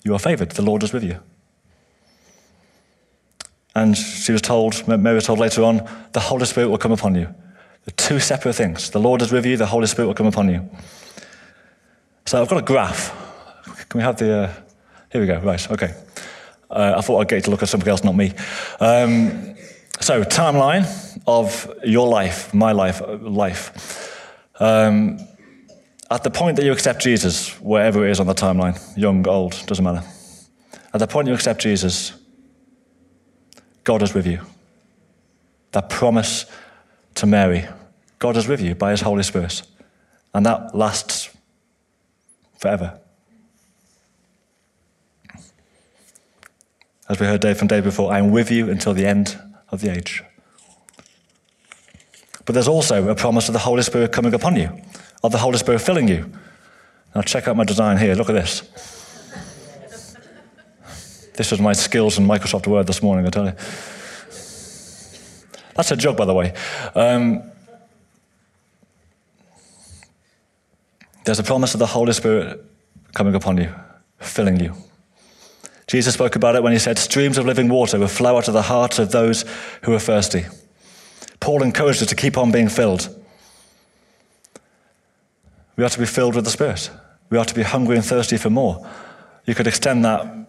You 0.05 0.15
are 0.15 0.19
favored, 0.19 0.51
the 0.51 0.63
Lord 0.63 0.83
is 0.83 0.93
with 0.93 1.05
you. 1.05 1.21
And 3.75 3.97
she 3.97 4.33
was 4.33 4.43
told, 4.43 4.87
Mary 4.87 5.15
was 5.15 5.25
told 5.25 5.39
later 5.39 5.63
on, 5.63 5.89
the 6.13 6.21
Holy 6.21 6.45
Spirit 6.45 6.69
will 6.69 6.79
come 6.79 6.93
upon 6.93 7.15
you. 7.15 7.35
The 7.85 7.93
two 7.93 8.21
separate 8.21 8.55
things. 8.55 8.91
The 8.91 9.01
Lord 9.01 9.23
is 9.23 9.33
with 9.33 9.47
you, 9.47 9.57
the 9.57 9.67
Holy 9.67 9.87
Spirit 9.87 10.09
will 10.09 10.15
come 10.15 10.27
upon 10.27 10.49
you. 10.51 10.69
So 12.27 12.41
I've 12.41 12.49
got 12.49 12.59
a 12.59 12.65
graph. 12.65 13.11
Can 13.89 13.99
we 13.99 14.05
have 14.05 14.17
the. 14.17 14.33
Uh, 14.35 14.53
here 15.11 15.21
we 15.21 15.27
go, 15.27 15.39
right, 15.41 15.71
okay. 15.71 15.95
Uh, 16.71 16.95
I 16.97 17.01
thought 17.01 17.21
I'd 17.21 17.29
get 17.29 17.45
to 17.45 17.51
look 17.51 17.63
at 17.63 17.69
something 17.69 17.89
else, 17.89 18.03
not 18.03 18.15
me. 18.17 18.33
Um, 18.81 19.55
so, 20.03 20.25
timeline 20.25 20.87
of 21.27 21.73
your 21.85 22.09
life, 22.09 22.53
my 22.53 22.73
life, 22.73 23.01
life. 23.21 24.21
Um, 24.59 25.19
at 26.11 26.25
the 26.25 26.31
point 26.31 26.57
that 26.57 26.65
you 26.65 26.73
accept 26.73 27.01
Jesus, 27.03 27.59
wherever 27.61 28.07
it 28.07 28.11
is 28.11 28.21
on 28.21 28.27
the 28.27 28.35
timeline, 28.35 28.79
young, 28.97 29.27
old, 29.29 29.65
doesn't 29.67 29.85
matter. 29.85 30.05
At 30.93 30.99
the 30.99 31.07
point 31.07 31.29
you 31.29 31.35
accept 31.35 31.61
Jesus, 31.61 32.13
God 33.85 34.03
is 34.03 34.13
with 34.13 34.27
you. 34.27 34.41
That 35.71 35.89
promise 35.89 36.47
to 37.15 37.27
Mary, 37.27 37.67
God 38.19 38.37
is 38.37 38.47
with 38.47 38.61
you 38.61 38.75
by 38.75 38.91
his 38.91 39.01
Holy 39.01 39.23
Spirit. 39.23 39.63
And 40.35 40.45
that 40.47 40.75
lasts 40.75 41.31
forever. 42.59 42.99
As 47.09 47.21
we 47.21 47.27
heard 47.27 47.41
day 47.41 47.55
from 47.55 47.69
day 47.69 47.81
before, 47.81 48.13
I 48.13 48.19
am 48.19 48.31
with 48.31 48.51
you 48.51 48.71
until 48.71 48.95
the 48.95 49.07
end 49.07 49.39
of 49.73 49.81
the 49.81 49.91
age. 49.91 50.23
But 52.45 52.55
there's 52.55 52.69
also 52.69 53.09
a 53.09 53.15
promise 53.15 53.49
of 53.49 53.53
the 53.53 53.61
Holy 53.61 53.83
Spirit 53.83 54.13
coming 54.13 54.35
upon 54.35 54.57
you 54.57 54.81
of 55.23 55.33
the 55.33 55.39
Holy 55.39 55.59
Spirit 55.59 55.81
filling 55.81 56.09
you. 56.09 56.31
Now, 57.15 57.23
check 57.23 57.47
out 57.47 57.57
my 57.57 57.65
design 57.65 57.99
here. 57.99 58.15
Look 58.15 58.29
at 58.29 58.35
this. 58.35 58.63
This 61.35 61.51
was 61.51 61.61
my 61.61 61.73
skills 61.73 62.19
in 62.19 62.27
Microsoft 62.27 62.67
Word 62.67 62.87
this 62.87 63.03
morning, 63.03 63.27
I 63.27 63.31
tell 63.31 63.47
you. 63.47 63.53
That's 65.75 65.91
a 65.91 65.97
joke, 65.97 66.17
by 66.17 66.27
the 66.27 66.35
way. 66.35 66.53
Um, 66.95 67.43
there's 71.25 71.39
a 71.39 71.43
promise 71.43 71.75
of 71.75 71.79
the 71.79 71.87
Holy 71.87 72.13
Spirit 72.13 72.63
coming 73.15 73.35
upon 73.35 73.57
you, 73.57 73.73
filling 74.19 74.61
you. 74.61 74.75
Jesus 75.87 76.15
spoke 76.15 76.37
about 76.37 76.57
it 76.57 76.63
when 76.63 76.73
he 76.73 76.79
said, 76.79 76.99
Streams 76.99 77.39
of 77.39 77.47
living 77.47 77.69
water 77.69 77.99
will 77.99 78.09
flow 78.09 78.37
out 78.37 78.49
of 78.49 78.55
the 78.55 78.63
hearts 78.63 78.99
of 78.99 79.13
those 79.13 79.45
who 79.83 79.93
are 79.93 79.99
thirsty. 79.99 80.47
Paul 81.41 81.63
encouraged 81.63 82.03
us 82.03 82.09
to 82.09 82.15
keep 82.15 82.39
on 82.39 82.53
being 82.53 82.69
filled. 82.69 83.09
We 85.77 85.85
are 85.85 85.91
to 85.91 85.99
be 85.99 86.07
filled 86.07 86.37
with 86.37 86.45
the 86.45 86.51
Spirit. 86.51 86.91
We 87.31 87.39
are 87.39 87.45
to 87.45 87.55
be 87.55 87.63
hungry 87.63 87.97
and 87.97 88.05
thirsty 88.05 88.37
for 88.37 88.51
more. 88.51 88.89
You 89.47 89.55
could 89.55 89.67
extend 89.67 90.05
that, 90.05 90.49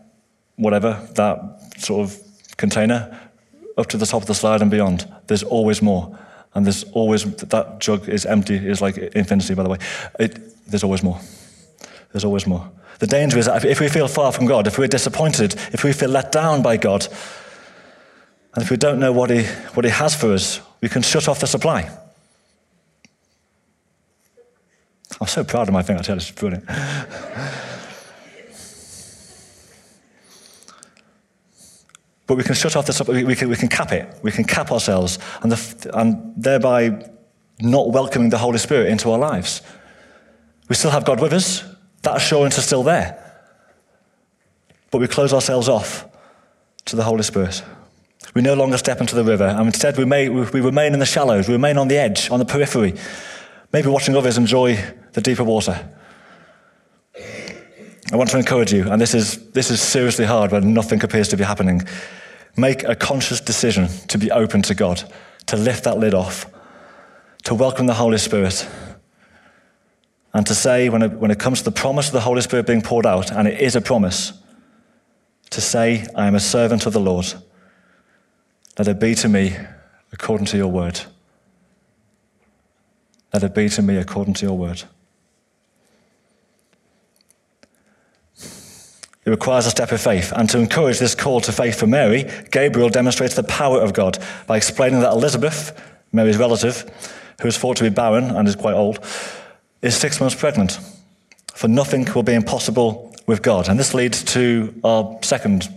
whatever, 0.55 1.07
that 1.15 1.79
sort 1.79 2.07
of 2.07 2.57
container 2.57 3.19
up 3.77 3.87
to 3.87 3.97
the 3.97 4.05
top 4.05 4.21
of 4.21 4.27
the 4.27 4.35
slide 4.35 4.61
and 4.61 4.69
beyond. 4.69 5.11
There's 5.27 5.43
always 5.43 5.81
more. 5.81 6.17
And 6.53 6.65
there's 6.65 6.83
always, 6.91 7.23
that 7.23 7.79
jug 7.79 8.07
is 8.07 8.25
empty, 8.25 8.55
is 8.55 8.81
like 8.81 8.97
infinity, 8.97 9.55
by 9.55 9.63
the 9.63 9.69
way. 9.69 9.77
It, 10.19 10.67
there's 10.67 10.83
always 10.83 11.01
more. 11.01 11.19
There's 12.11 12.25
always 12.25 12.45
more. 12.45 12.69
The 12.99 13.07
danger 13.07 13.37
is 13.37 13.45
that 13.47 13.65
if 13.65 13.79
we 13.79 13.89
feel 13.89 14.07
far 14.07 14.31
from 14.31 14.45
God, 14.45 14.67
if 14.67 14.77
we're 14.77 14.87
disappointed, 14.87 15.55
if 15.71 15.83
we 15.83 15.93
feel 15.93 16.09
let 16.09 16.31
down 16.31 16.61
by 16.61 16.77
God, 16.77 17.07
and 18.53 18.63
if 18.63 18.69
we 18.69 18.77
don't 18.77 18.99
know 18.99 19.11
what 19.11 19.29
He, 19.29 19.43
what 19.73 19.83
he 19.83 19.91
has 19.91 20.15
for 20.15 20.31
us, 20.33 20.61
we 20.81 20.89
can 20.89 21.01
shut 21.01 21.27
off 21.27 21.39
the 21.39 21.47
supply. 21.47 21.89
I'm 25.19 25.27
so 25.27 25.43
proud 25.43 25.67
of 25.67 25.73
my 25.73 25.81
thing, 25.81 25.97
I 25.97 26.01
tell 26.01 26.15
you, 26.15 26.21
it's 26.21 26.31
brilliant. 26.31 26.65
but 32.27 32.37
we 32.37 32.43
can 32.43 32.55
shut 32.55 32.75
off 32.75 32.85
the, 32.85 32.93
supply, 32.93 33.23
we 33.23 33.35
can, 33.35 33.49
we 33.49 33.55
can 33.55 33.69
cap 33.69 33.91
it. 33.91 34.07
We 34.21 34.31
can 34.31 34.43
cap 34.43 34.71
ourselves 34.71 35.19
and, 35.41 35.51
the, 35.51 35.91
and 35.93 36.33
thereby 36.35 37.09
not 37.59 37.91
welcoming 37.91 38.29
the 38.29 38.37
Holy 38.37 38.57
Spirit 38.57 38.89
into 38.89 39.11
our 39.11 39.19
lives. 39.19 39.61
We 40.67 40.75
still 40.75 40.91
have 40.91 41.05
God 41.05 41.21
with 41.21 41.33
us. 41.33 41.63
That 42.03 42.17
assurance 42.17 42.57
is 42.57 42.65
still 42.65 42.83
there. 42.83 43.19
But 44.91 44.99
we 44.99 45.07
close 45.07 45.33
ourselves 45.33 45.67
off 45.67 46.05
to 46.85 46.95
the 46.95 47.03
Holy 47.03 47.23
Spirit. 47.23 47.63
We 48.35 48.41
no 48.41 48.53
longer 48.53 48.77
step 48.77 49.01
into 49.01 49.15
the 49.15 49.23
river, 49.23 49.45
and 49.45 49.67
instead 49.67 49.97
we, 49.97 50.05
may, 50.05 50.29
we 50.29 50.61
remain 50.61 50.93
in 50.93 50.99
the 50.99 51.05
shallows, 51.05 51.47
we 51.47 51.53
remain 51.53 51.77
on 51.77 51.87
the 51.87 51.97
edge, 51.97 52.29
on 52.29 52.39
the 52.39 52.45
periphery, 52.45 52.93
maybe 53.71 53.89
watching 53.89 54.15
others 54.15 54.37
enjoy 54.37 54.77
the 55.13 55.21
deeper 55.21 55.43
water. 55.43 55.89
I 58.11 58.15
want 58.15 58.29
to 58.31 58.37
encourage 58.37 58.73
you, 58.73 58.89
and 58.89 59.01
this 59.01 59.13
is, 59.13 59.51
this 59.51 59.71
is 59.71 59.81
seriously 59.81 60.25
hard 60.25 60.51
when 60.51 60.73
nothing 60.73 61.03
appears 61.03 61.27
to 61.29 61.37
be 61.37 61.43
happening. 61.43 61.81
Make 62.57 62.83
a 62.83 62.95
conscious 62.95 63.39
decision 63.39 63.87
to 64.07 64.17
be 64.17 64.31
open 64.31 64.61
to 64.63 64.75
God, 64.75 65.03
to 65.47 65.57
lift 65.57 65.83
that 65.85 65.97
lid 65.97 66.13
off, 66.13 66.45
to 67.43 67.55
welcome 67.55 67.87
the 67.87 67.95
Holy 67.95 68.17
Spirit, 68.17 68.67
and 70.33 70.47
to 70.47 70.55
say, 70.55 70.89
when 70.89 71.03
it, 71.03 71.11
when 71.13 71.31
it 71.31 71.39
comes 71.39 71.59
to 71.59 71.65
the 71.65 71.71
promise 71.71 72.07
of 72.07 72.13
the 72.13 72.21
Holy 72.21 72.41
Spirit 72.41 72.65
being 72.65 72.81
poured 72.81 73.05
out, 73.05 73.31
and 73.31 73.47
it 73.47 73.59
is 73.59 73.75
a 73.75 73.81
promise, 73.81 74.33
to 75.51 75.61
say, 75.61 76.07
I 76.15 76.25
am 76.25 76.35
a 76.35 76.39
servant 76.39 76.85
of 76.85 76.93
the 76.93 76.99
Lord. 76.99 77.33
Let 78.77 78.87
it 78.87 78.99
be 78.99 79.13
to 79.15 79.29
me 79.29 79.55
according 80.11 80.47
to 80.47 80.57
your 80.57 80.69
word. 80.69 81.01
Let 83.31 83.43
it 83.43 83.53
be 83.53 83.69
to 83.69 83.81
me 83.81 83.97
according 83.97 84.33
to 84.35 84.45
your 84.45 84.57
word. 84.57 84.83
It 89.25 89.29
requires 89.29 89.65
a 89.65 89.69
step 89.69 89.91
of 89.91 90.01
faith. 90.01 90.33
And 90.35 90.49
to 90.49 90.59
encourage 90.59 90.99
this 90.99 91.15
call 91.15 91.39
to 91.41 91.51
faith 91.51 91.79
for 91.79 91.87
Mary, 91.87 92.29
Gabriel 92.51 92.89
demonstrates 92.89 93.35
the 93.35 93.43
power 93.43 93.79
of 93.79 93.93
God 93.93 94.17
by 94.47 94.57
explaining 94.57 94.99
that 94.99 95.13
Elizabeth, 95.13 95.79
Mary's 96.11 96.37
relative, 96.37 96.91
who 97.41 97.47
is 97.47 97.57
thought 97.57 97.77
to 97.77 97.83
be 97.83 97.89
barren 97.89 98.25
and 98.25 98.47
is 98.47 98.55
quite 98.55 98.73
old, 98.73 98.99
is 99.83 99.95
six 99.95 100.19
months 100.19 100.35
pregnant. 100.35 100.79
For 101.53 101.67
nothing 101.67 102.11
will 102.15 102.23
be 102.23 102.33
impossible 102.33 103.15
with 103.27 103.43
God. 103.43 103.69
And 103.69 103.79
this 103.79 103.93
leads 103.93 104.23
to 104.33 104.73
our 104.83 105.19
second, 105.21 105.69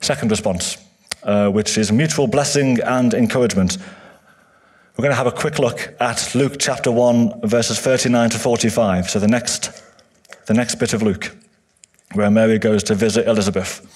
second 0.00 0.30
response, 0.30 0.78
uh, 1.22 1.50
which 1.50 1.76
is 1.76 1.92
mutual 1.92 2.26
blessing 2.26 2.80
and 2.80 3.12
encouragement. 3.12 3.76
We're 4.96 5.02
going 5.02 5.12
to 5.12 5.16
have 5.16 5.26
a 5.26 5.32
quick 5.32 5.58
look 5.58 5.94
at 6.00 6.34
Luke 6.34 6.56
chapter 6.58 6.90
1, 6.90 7.42
verses 7.46 7.78
39 7.78 8.30
to 8.30 8.38
45. 8.38 9.10
So 9.10 9.18
the 9.18 9.28
next, 9.28 9.82
the 10.46 10.54
next 10.54 10.76
bit 10.76 10.94
of 10.94 11.02
Luke 11.02 11.36
where 12.14 12.30
Mary 12.30 12.58
goes 12.58 12.82
to 12.84 12.94
visit 12.94 13.26
Elizabeth. 13.26 13.86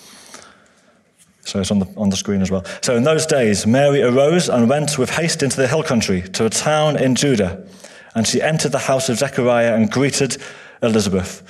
So 1.45 1.61
it's 1.61 1.71
on 1.71 1.81
the, 1.81 1.87
on 1.97 2.11
the 2.11 2.17
screen 2.17 2.41
as 2.41 2.51
well. 2.51 2.65
So 2.83 2.97
in 2.97 3.03
those 3.03 3.27
days, 3.27 3.67
Mary 3.67 4.03
arose 4.03 4.49
and 4.49 4.69
went 4.69 4.99
with 4.99 5.11
haste 5.11 5.43
into 5.43 5.57
the 5.57 5.67
hill 5.67 5.83
country 5.83 6.23
to 6.23 6.47
a 6.47 6.51
town 6.51 6.97
in 6.97 7.15
Judah. 7.15 7.67
And 8.15 8.27
she 8.27 8.43
entered 8.43 8.73
the 8.73 8.79
house 8.79 9.09
of 9.09 9.19
Zechariah 9.19 9.75
and 9.75 9.91
greeted 9.91 10.37
Elizabeth. 10.83 11.43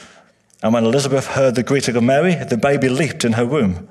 And 0.62 0.72
when 0.72 0.84
Elizabeth 0.84 1.26
heard 1.26 1.54
the 1.54 1.62
greeting 1.62 1.96
of 1.96 2.04
Mary, 2.04 2.34
the 2.34 2.56
baby 2.56 2.88
leaped 2.88 3.24
in 3.24 3.32
her 3.32 3.46
womb. 3.46 3.88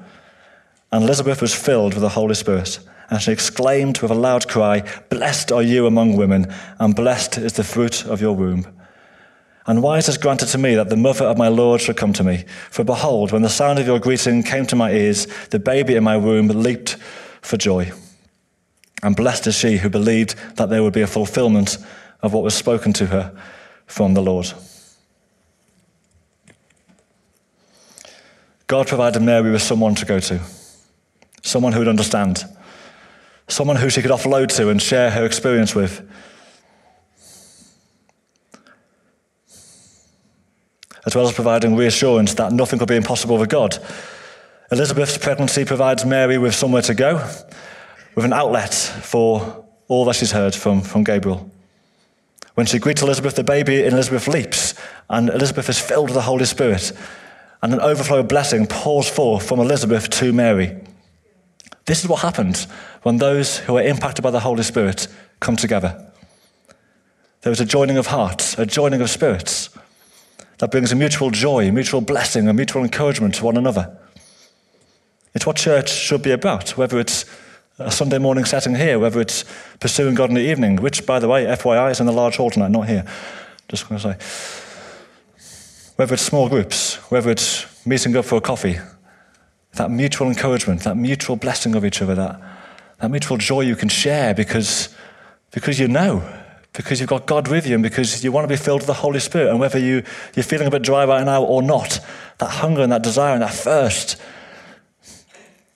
And 0.92 1.04
Elizabeth 1.04 1.42
was 1.42 1.54
filled 1.54 1.94
with 1.94 2.02
the 2.02 2.10
Holy 2.10 2.36
Spirit. 2.36 2.80
And 3.10 3.22
she 3.22 3.32
exclaimed 3.32 4.00
with 4.00 4.12
a 4.12 4.16
loud 4.16 4.48
cry, 4.48 4.84
Blessed 5.10 5.52
are 5.52 5.62
you 5.62 5.86
among 5.86 6.16
women, 6.16 6.54
and 6.80 6.96
blessed 6.96 7.38
is 7.38 7.54
the 7.54 7.64
fruit 7.64 8.06
of 8.06 8.22
your 8.22 8.34
womb. 8.34 8.66
And 9.68 9.84
why 9.84 9.98
is 9.98 10.08
this 10.08 10.18
granted 10.18 10.48
to 10.48 10.58
me 10.58 10.76
that 10.76 10.90
the 10.90 10.96
mother 10.96 11.26
of 11.26 11.38
my 11.38 11.50
Lord 11.50 11.82
should 11.82 11.98
come 11.98 12.14
to 12.14 12.24
me? 12.24 12.46
For 12.70 12.84
behold, 12.84 13.32
when 13.32 13.42
the 13.42 13.50
sound 13.50 13.80
of 13.80 13.86
your 13.86 14.00
greeting 14.00 14.44
came 14.44 14.66
to 14.68 14.76
my 14.76 14.92
ears, 14.92 15.28
the 15.50 15.60
baby 15.60 15.96
in 15.96 16.04
my 16.04 16.18
womb 16.18 16.48
leaped 16.48 16.98
for 17.42 17.58
joy. 17.58 17.92
And 19.04 19.16
blessed 19.16 19.48
is 19.48 19.56
she 19.56 19.78
who 19.78 19.90
believed 19.90 20.36
that 20.56 20.70
there 20.70 20.84
would 20.84 20.94
be 20.94 21.02
a 21.02 21.08
fulfillment 21.08 21.78
of 22.22 22.34
what 22.34 22.44
was 22.44 22.54
spoken 22.54 22.94
to 22.94 23.08
her 23.08 23.36
from 23.86 24.14
the 24.14 24.22
Lord. 24.22 24.52
God 28.68 28.88
provided 28.88 29.22
Mary 29.22 29.52
with 29.52 29.62
someone 29.62 29.96
to 29.96 30.06
go 30.06 30.20
to, 30.20 30.40
someone 31.42 31.74
who 31.74 31.80
would 31.80 31.88
understand, 31.88 32.46
someone 33.48 33.76
who 33.76 33.90
she 33.90 34.02
could 34.02 34.12
offload 34.12 34.48
to 34.56 34.70
and 34.70 34.82
share 34.82 35.12
her 35.12 35.26
experience 35.26 35.76
with. 35.76 36.08
as 41.06 41.16
well 41.16 41.28
as 41.28 41.34
providing 41.34 41.76
reassurance 41.76 42.34
that 42.36 42.52
nothing 42.52 42.80
could 42.80 42.88
be 42.88 42.96
impossible 42.96 43.38
with 43.38 43.50
God. 43.50 43.78
Elizabeth's 44.72 45.18
pregnancy 45.18 45.66
provides 45.66 46.06
Mary 46.06 46.38
with 46.38 46.56
somewhere 46.56 46.82
to 46.84 46.94
go, 46.94 47.16
with 48.16 48.26
an 48.26 48.34
outlet 48.34 48.74
for 48.74 49.66
all 49.88 50.06
that 50.06 50.16
she's 50.16 50.32
heard 50.32 50.56
from, 50.56 50.82
from 50.82 51.04
Gabriel. 51.04 51.50
When 52.56 52.66
she 52.66 52.80
greets 52.80 53.02
Elizabeth, 53.02 53.36
the 53.36 53.44
baby 53.44 53.84
in 53.84 53.94
Elizabeth 53.94 54.28
leaps, 54.28 54.74
and 55.10 55.30
Elizabeth 55.30 55.70
is 55.70 55.80
filled 55.80 56.08
with 56.08 56.16
the 56.16 56.22
Holy 56.22 56.46
Spirit, 56.46 56.92
and 57.62 57.74
an 57.74 57.80
overflow 57.80 58.20
of 58.20 58.28
blessing 58.28 58.68
pours 58.68 59.10
forth 59.10 59.48
from 59.48 59.60
Elizabeth 59.60 60.10
to 60.10 60.34
Mary. 60.34 60.78
This 61.86 62.04
is 62.04 62.10
what 62.10 62.22
happens 62.22 62.66
when 63.04 63.18
those 63.18 63.60
who 63.60 63.78
are 63.78 63.84
impacted 63.84 64.24
by 64.24 64.32
the 64.32 64.40
Holy 64.40 64.64
Spirit 64.64 65.08
come 65.40 65.56
together. 65.56 66.12
There 67.42 67.52
is 67.52 67.60
a 67.60 67.66
joining 67.66 67.98
of 67.98 68.08
hearts, 68.08 68.58
a 68.58 68.66
joining 68.66 69.02
of 69.02 69.10
spirits 69.10 69.70
that 70.60 70.70
brings 70.70 70.92
a 70.92 70.96
mutual 70.96 71.32
joy, 71.32 71.72
mutual 71.72 72.02
blessing, 72.02 72.48
a 72.48 72.54
mutual 72.54 72.84
encouragement 72.84 73.36
to 73.36 73.46
one 73.46 73.58
another. 73.58 73.98
It's 75.34 75.46
what 75.46 75.56
church 75.56 75.92
should 75.92 76.22
be 76.22 76.32
about, 76.32 76.78
whether 76.78 77.00
it's 77.00 77.26
a 77.86 77.92
Sunday 77.92 78.18
morning 78.18 78.46
setting 78.46 78.76
here, 78.76 79.00
whether 79.00 79.22
it's 79.22 79.46
pursuing 79.80 80.16
God 80.16 80.30
in 80.30 80.36
the 80.36 80.42
evening, 80.42 80.78
which, 80.78 81.06
by 81.06 81.20
the 81.20 81.28
way, 81.28 81.46
FYI, 81.46 81.92
is 81.92 82.00
in 82.00 82.06
the 82.06 82.12
large 82.12 82.38
hall 82.38 82.50
tonight, 82.50 82.72
not 82.72 82.88
here. 82.88 83.06
Just 83.68 83.88
going 83.88 84.00
to 84.02 84.14
say. 84.14 85.94
Whether 85.96 86.14
it's 86.14 86.24
small 86.24 86.50
groups, 86.50 86.96
whether 87.12 87.30
it's 87.30 87.86
meeting 87.86 88.16
up 88.16 88.26
for 88.26 88.36
a 88.36 88.42
coffee, 88.42 88.78
that 89.74 89.92
mutual 89.92 90.28
encouragement, 90.28 90.82
that 90.82 90.96
mutual 90.96 91.36
blessing 91.36 91.76
of 91.76 91.86
each 91.86 92.02
other, 92.02 92.16
that, 92.16 92.42
that 93.00 93.12
mutual 93.12 93.38
joy 93.38 93.62
you 93.62 93.76
can 93.76 93.90
share 93.90 94.34
because, 94.34 94.90
because 95.52 95.80
you 95.80 95.88
know 95.88 96.24
because 96.74 97.00
you've 97.00 97.10
got 97.10 97.26
God 97.26 97.48
with 97.50 97.68
you 97.68 97.76
and 97.76 97.84
because 97.84 98.24
you 98.24 98.32
want 98.32 98.46
to 98.46 98.48
be 98.48 98.56
filled 98.56 98.82
with 98.82 98.88
the 98.88 98.94
Holy 98.94 99.20
Spirit. 99.20 99.50
And 99.50 99.60
whether 99.60 99.78
you, 99.78 100.04
you're 100.36 100.44
feeling 100.44 100.68
a 100.68 100.72
bit 100.72 100.82
dry 100.82 101.06
right 101.06 101.26
now 101.26 101.44
or 101.44 101.62
not, 101.62 102.00
that 102.38 102.50
hunger 102.50 102.82
and 102.82 102.92
that 102.92 103.04
desire 103.04 103.34
and 103.34 103.42
that 103.42 103.54
thirst, 103.54 104.22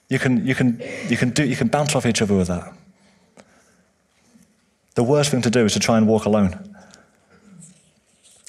you 0.10 0.20
can, 0.20 0.46
you 0.46 0.56
can, 0.56 0.82
you 1.08 1.18
can, 1.18 1.32
do, 1.32 1.46
you 1.46 1.56
can 1.56 1.68
bounce 1.68 1.96
off 1.96 2.06
each 2.06 2.22
other 2.22 2.36
with 2.36 2.48
that. 2.48 2.74
The 4.96 5.04
worst 5.04 5.32
thing 5.32 5.42
to 5.42 5.50
do 5.50 5.66
is 5.66 5.74
to 5.74 5.80
try 5.80 5.98
and 5.98 6.08
walk 6.08 6.26
alone. 6.26 6.76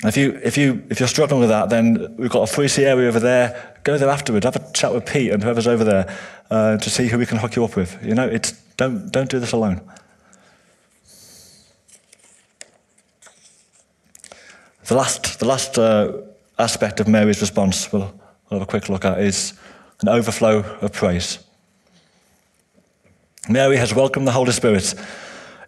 If, 0.05 0.17
you, 0.17 0.39
if, 0.45 0.59
you, 0.59 0.85
if 0.91 1.01
you're 1.01 1.09
struggling 1.09 1.41
with 1.41 1.49
that, 1.49 1.71
then 1.71 2.15
we've 2.17 2.31
got 2.31 2.43
a 2.43 2.53
free 2.53 2.69
C 2.69 2.85
area 2.85 3.09
over 3.09 3.19
there. 3.19 3.75
Go 3.83 3.97
there 3.97 4.11
afterwards. 4.11 4.45
Have 4.45 4.57
a 4.57 4.73
chat 4.73 4.93
with 4.93 5.07
Pete 5.07 5.33
and 5.33 5.43
whoever's 5.43 5.67
over 5.67 5.85
there 5.85 6.17
uh, 6.51 6.77
to 6.77 6.91
see 6.91 7.09
who 7.09 7.19
we 7.19 7.27
can 7.27 7.39
hook 7.39 7.57
you 7.57 7.65
up 7.65 7.77
with. 7.77 7.99
You 8.05 8.15
know, 8.15 8.29
it's, 8.29 8.53
don't, 8.77 9.11
don't 9.11 9.31
do 9.31 9.39
this 9.39 9.53
alone. 9.53 9.81
The 14.85 14.95
last, 14.95 15.41
the 15.41 15.47
last 15.47 15.79
uh, 15.79 16.13
aspect 16.59 17.01
of 17.01 17.09
Mary's 17.09 17.41
response 17.41 17.91
we'll, 17.93 18.03
we'll 18.51 18.61
have 18.61 18.63
a 18.63 18.71
quick 18.71 18.89
look 18.89 19.05
at 19.05 19.19
is 19.19 19.55
an 20.03 20.09
overflow 20.09 20.59
of 20.81 20.93
praise. 20.93 21.39
Mary 23.49 23.77
has 23.77 23.95
welcomed 23.95 24.27
the 24.27 24.33
Holy 24.33 24.53
Spirit 24.53 24.95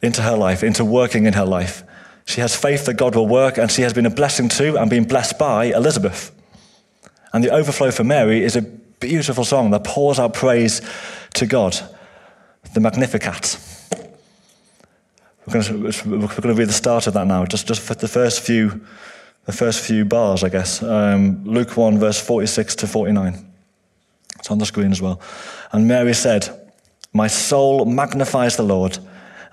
into 0.03 0.23
her 0.23 0.37
life, 0.37 0.63
into 0.63 0.85
working 0.85 1.27
in 1.27 1.33
her 1.35 1.45
life. 1.45 1.83
She 2.25 2.41
has 2.41 2.55
faith 2.55 2.85
that 2.87 2.95
God 2.95 3.15
will 3.15 3.27
work, 3.27 3.57
and 3.59 3.71
she 3.71 3.83
has 3.83 3.93
been 3.93 4.07
a 4.07 4.11
blessing 4.11 4.49
to 4.51 4.77
and 4.79 4.91
been 4.91 5.05
blessed 5.05 5.39
by 5.39 5.67
Elizabeth. 5.67 6.33
And 7.33 7.43
the 7.43 7.51
overflow 7.51 7.91
for 7.91 8.05
Mary 8.05 8.43
is 8.45 8.57
a 8.57 8.63
beautiful 8.63 9.45
song 9.45 9.71
that 9.71 9.85
pours 9.85 10.19
out 10.19 10.35
praise 10.35 10.81
to 11.35 11.47
God, 11.47 11.79
the 12.75 12.81
Magnificat. 12.81 13.59
We're 15.47 15.63
going, 15.63 15.65
to, 15.65 16.09
we're 16.11 16.27
going 16.27 16.43
to 16.43 16.55
read 16.55 16.69
the 16.69 16.75
start 16.75 17.07
of 17.07 17.15
that 17.15 17.27
now, 17.27 17.47
just, 17.47 17.67
just 17.67 17.81
for 17.81 17.95
the 17.95 18.09
first 18.09 18.43
few, 18.43 18.85
the 19.47 19.53
first 19.53 19.81
few 19.81 20.05
bars, 20.05 20.45
I 20.45 20.51
guess. 20.51 20.83
Um, 20.83 21.43
Luke 21.45 21.77
1, 21.77 21.99
verse 21.99 22.21
46 22.21 22.77
to 22.77 22.87
49. 22.87 23.51
It's 24.39 24.51
on 24.51 24.59
the 24.59 24.67
screen 24.67 24.93
as 24.93 25.01
well. 25.01 25.21
And 25.73 25.89
Mary 25.89 26.13
said, 26.13 26.68
My 27.13 27.27
soul 27.27 27.85
magnifies 27.85 28.57
the 28.57 28.63
Lord, 28.63 28.99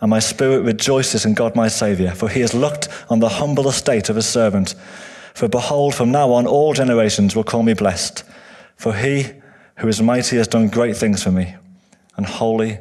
and 0.01 0.09
my 0.09 0.19
spirit 0.19 0.61
rejoices 0.61 1.25
in 1.25 1.33
God 1.33 1.55
my 1.55 1.67
Saviour, 1.67 2.11
for 2.11 2.29
he 2.29 2.41
has 2.41 2.53
looked 2.53 2.89
on 3.09 3.19
the 3.19 3.29
humble 3.29 3.69
estate 3.69 4.09
of 4.09 4.15
his 4.15 4.27
servant. 4.27 4.75
For 5.33 5.47
behold, 5.47 5.95
from 5.95 6.11
now 6.11 6.31
on 6.31 6.47
all 6.47 6.73
generations 6.73 7.35
will 7.35 7.43
call 7.43 7.63
me 7.63 7.73
blessed, 7.73 8.23
for 8.75 8.93
he 8.93 9.27
who 9.77 9.87
is 9.87 10.01
mighty 10.01 10.37
has 10.37 10.47
done 10.47 10.67
great 10.67 10.97
things 10.97 11.23
for 11.23 11.31
me, 11.31 11.55
and 12.17 12.25
holy 12.25 12.79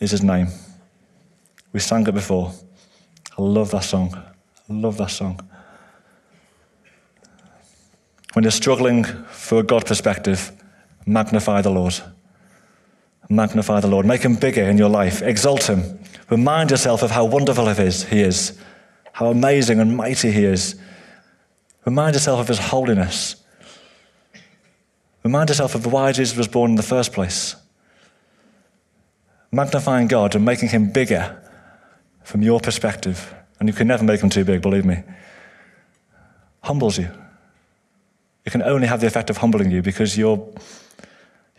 is 0.00 0.10
his 0.10 0.22
name. 0.22 0.48
We 1.72 1.80
sang 1.80 2.06
it 2.06 2.14
before. 2.14 2.52
I 3.38 3.42
love 3.42 3.70
that 3.70 3.84
song. 3.84 4.14
I 4.14 4.72
love 4.72 4.98
that 4.98 5.10
song. 5.10 5.40
When 8.34 8.44
you're 8.44 8.50
struggling 8.50 9.04
for 9.04 9.60
a 9.60 9.62
God 9.62 9.86
perspective, 9.86 10.52
magnify 11.06 11.62
the 11.62 11.70
Lord. 11.70 11.94
Magnify 13.32 13.80
the 13.80 13.88
Lord. 13.88 14.04
Make 14.04 14.22
him 14.22 14.36
bigger 14.36 14.64
in 14.64 14.76
your 14.76 14.90
life. 14.90 15.22
Exalt 15.22 15.64
him. 15.68 15.98
Remind 16.28 16.70
yourself 16.70 17.02
of 17.02 17.10
how 17.10 17.24
wonderful 17.24 17.66
he 17.68 18.20
is, 18.20 18.58
how 19.12 19.26
amazing 19.26 19.80
and 19.80 19.96
mighty 19.96 20.30
he 20.30 20.44
is. 20.44 20.76
Remind 21.84 22.14
yourself 22.14 22.40
of 22.40 22.48
his 22.48 22.58
holiness. 22.58 23.36
Remind 25.24 25.48
yourself 25.48 25.74
of 25.74 25.86
why 25.86 26.12
Jesus 26.12 26.36
was 26.36 26.48
born 26.48 26.70
in 26.70 26.76
the 26.76 26.82
first 26.82 27.12
place. 27.12 27.56
Magnifying 29.50 30.08
God 30.08 30.34
and 30.34 30.44
making 30.44 30.70
him 30.70 30.90
bigger 30.90 31.38
from 32.24 32.42
your 32.42 32.60
perspective, 32.60 33.34
and 33.60 33.68
you 33.68 33.74
can 33.74 33.86
never 33.86 34.04
make 34.04 34.20
him 34.20 34.30
too 34.30 34.44
big, 34.44 34.62
believe 34.62 34.84
me, 34.84 35.02
humbles 36.62 36.98
you. 36.98 37.10
It 38.44 38.50
can 38.50 38.62
only 38.62 38.86
have 38.86 39.00
the 39.00 39.06
effect 39.06 39.30
of 39.30 39.36
humbling 39.38 39.70
you 39.70 39.82
because 39.82 40.16
you're, 40.16 40.52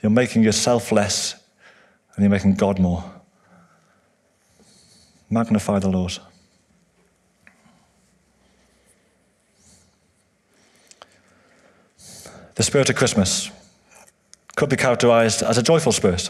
you're 0.02 0.10
making 0.10 0.44
yourself 0.44 0.92
less 0.92 1.43
and 2.16 2.24
you're 2.24 2.30
making 2.30 2.56
God 2.56 2.80
more. 2.80 3.04
Magnify 5.30 5.80
the 5.80 5.90
Lord. 5.90 6.18
The 12.56 12.64
spirit 12.64 12.90
of 12.90 12.96
Christmas 12.96 13.50
could 14.56 14.70
be 14.70 14.76
characterized 14.76 15.42
as 15.42 15.58
a 15.58 15.64
joyful 15.64 15.92
spirit. 15.92 16.30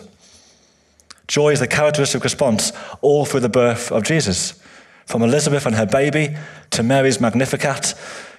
Joy 1.28 1.50
is 1.50 1.60
the 1.60 1.67
characteristic 1.67 2.24
response 2.24 2.72
all 3.02 3.26
through 3.26 3.41
the 3.41 3.50
birth 3.50 3.91
of 3.91 4.04
Jesus. 4.04 4.62
From 5.06 5.22
Elizabeth 5.22 5.65
and 5.65 5.76
her 5.76 5.86
baby, 5.86 6.36
to 6.72 6.84
Mary's 6.84 7.19
Magnificat, 7.19 7.93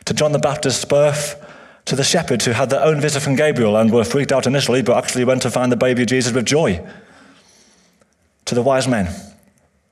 to 0.07 0.15
John 0.15 0.33
the 0.33 0.39
Baptist's 0.39 0.85
birth, 0.85 1.41
to 1.85 1.95
the 1.95 2.05
shepherds 2.05 2.47
who 2.47 2.53
had 2.53 2.71
their 2.71 2.83
own 2.83 3.01
visit 3.01 3.21
from 3.21 3.37
Gabriel 3.37 3.77
and 3.77 3.93
were 3.93 4.05
freaked 4.05 4.33
out 4.33 4.47
initially, 4.47 4.81
but 4.81 4.97
actually 4.97 5.25
went 5.25 5.43
to 5.43 5.51
find 5.51 5.71
the 5.71 5.77
baby 5.77 6.07
Jesus 6.07 6.33
with 6.33 6.47
joy. 6.47 6.83
To 8.47 8.55
the 8.55 8.63
wise 8.63 8.87
men 8.87 9.09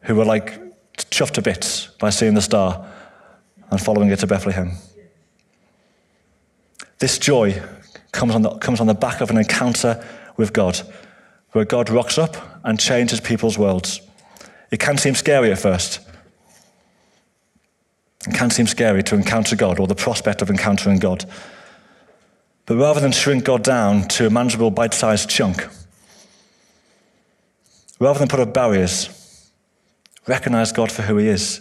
who 0.02 0.14
were 0.14 0.24
like 0.24 0.58
chuffed 0.96 1.32
to 1.32 1.42
bits 1.42 1.86
by 1.98 2.10
seeing 2.10 2.34
the 2.34 2.42
star 2.42 2.86
and 3.70 3.80
following 3.80 4.10
it 4.10 4.18
to 4.18 4.26
Bethlehem. 4.26 4.72
This 6.98 7.18
joy 7.18 7.62
comes 8.12 8.34
on, 8.34 8.42
the, 8.42 8.50
comes 8.58 8.80
on 8.80 8.86
the 8.86 8.94
back 8.94 9.20
of 9.20 9.30
an 9.30 9.38
encounter 9.38 10.04
with 10.36 10.52
God, 10.52 10.80
where 11.52 11.64
God 11.64 11.90
rocks 11.90 12.18
up 12.18 12.36
and 12.64 12.78
changes 12.78 13.20
people's 13.20 13.58
worlds. 13.58 14.00
It 14.70 14.80
can 14.80 14.98
seem 14.98 15.14
scary 15.14 15.50
at 15.50 15.58
first. 15.58 16.00
It 18.26 18.34
can 18.34 18.50
seem 18.50 18.66
scary 18.66 19.02
to 19.04 19.14
encounter 19.14 19.56
God 19.56 19.80
or 19.80 19.86
the 19.86 19.94
prospect 19.94 20.42
of 20.42 20.50
encountering 20.50 20.98
God. 20.98 21.24
But 22.66 22.76
rather 22.76 23.00
than 23.00 23.12
shrink 23.12 23.44
God 23.44 23.64
down 23.64 24.06
to 24.08 24.26
a 24.26 24.30
manageable 24.30 24.70
bite 24.70 24.94
sized 24.94 25.28
chunk, 25.28 25.66
rather 27.98 28.18
than 28.18 28.28
put 28.28 28.40
up 28.40 28.52
barriers, 28.52 29.50
recognize 30.26 30.72
God 30.72 30.90
for 30.90 31.02
who 31.02 31.16
He 31.18 31.28
is. 31.28 31.60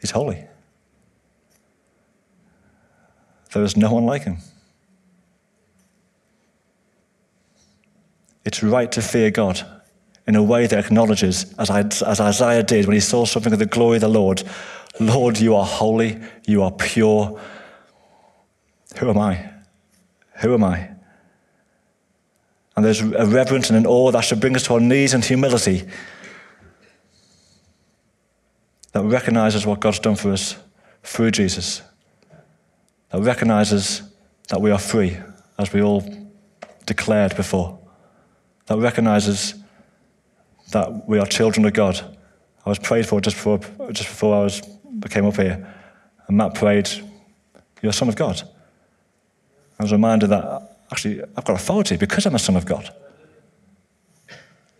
He's 0.00 0.10
holy. 0.10 0.44
There 3.52 3.64
is 3.64 3.76
no 3.76 3.92
one 3.92 4.06
like 4.06 4.22
him. 4.22 4.38
It's 8.44 8.62
right 8.62 8.90
to 8.92 9.02
fear 9.02 9.30
God 9.30 9.60
in 10.26 10.36
a 10.36 10.42
way 10.42 10.66
that 10.66 10.84
acknowledges, 10.84 11.54
as, 11.58 11.70
as 12.02 12.20
Isaiah 12.20 12.62
did 12.62 12.86
when 12.86 12.94
he 12.94 13.00
saw 13.00 13.24
something 13.24 13.52
of 13.52 13.58
the 13.58 13.66
glory 13.66 13.96
of 13.96 14.02
the 14.02 14.08
Lord, 14.08 14.42
Lord, 15.00 15.38
you 15.38 15.54
are 15.54 15.64
holy, 15.64 16.20
you 16.46 16.62
are 16.62 16.72
pure. 16.72 17.40
Who 18.98 19.10
am 19.10 19.18
I? 19.18 19.50
Who 20.40 20.54
am 20.54 20.64
I? 20.64 20.90
And 22.78 22.84
there's 22.84 23.00
a 23.00 23.26
reverence 23.26 23.70
and 23.70 23.76
an 23.76 23.86
awe 23.86 24.12
that 24.12 24.20
should 24.20 24.38
bring 24.38 24.54
us 24.54 24.62
to 24.66 24.74
our 24.74 24.80
knees 24.80 25.12
in 25.12 25.20
humility 25.20 25.82
that 28.92 29.02
recognizes 29.02 29.66
what 29.66 29.80
God's 29.80 29.98
done 29.98 30.14
for 30.14 30.30
us 30.30 30.54
through 31.02 31.32
Jesus 31.32 31.82
that 33.10 33.20
recognizes 33.20 34.02
that 34.46 34.60
we 34.60 34.70
are 34.70 34.78
free, 34.78 35.16
as 35.58 35.72
we 35.72 35.82
all 35.82 36.04
declared 36.86 37.34
before, 37.34 37.76
that 38.66 38.78
recognizes 38.78 39.56
that 40.70 41.08
we 41.08 41.18
are 41.18 41.26
children 41.26 41.66
of 41.66 41.72
God. 41.72 41.98
I 42.64 42.68
was 42.68 42.78
prayed 42.78 43.08
for 43.08 43.20
just 43.20 43.34
before, 43.34 43.58
just 43.90 44.08
before 44.08 44.36
I 44.36 44.44
was, 44.44 44.62
came 45.10 45.26
up 45.26 45.34
here, 45.34 45.66
and 46.28 46.36
Matt 46.36 46.54
prayed, 46.54 46.88
You're 47.82 47.90
a 47.90 47.92
son 47.92 48.08
of 48.08 48.14
God. 48.14 48.40
I 49.80 49.82
was 49.82 49.90
reminded 49.90 50.30
that 50.30 50.77
actually 50.90 51.22
I've 51.36 51.44
got 51.44 51.56
authority 51.56 51.96
because 51.96 52.26
I'm 52.26 52.34
a 52.34 52.38
son 52.38 52.56
of 52.56 52.66
God. 52.66 52.94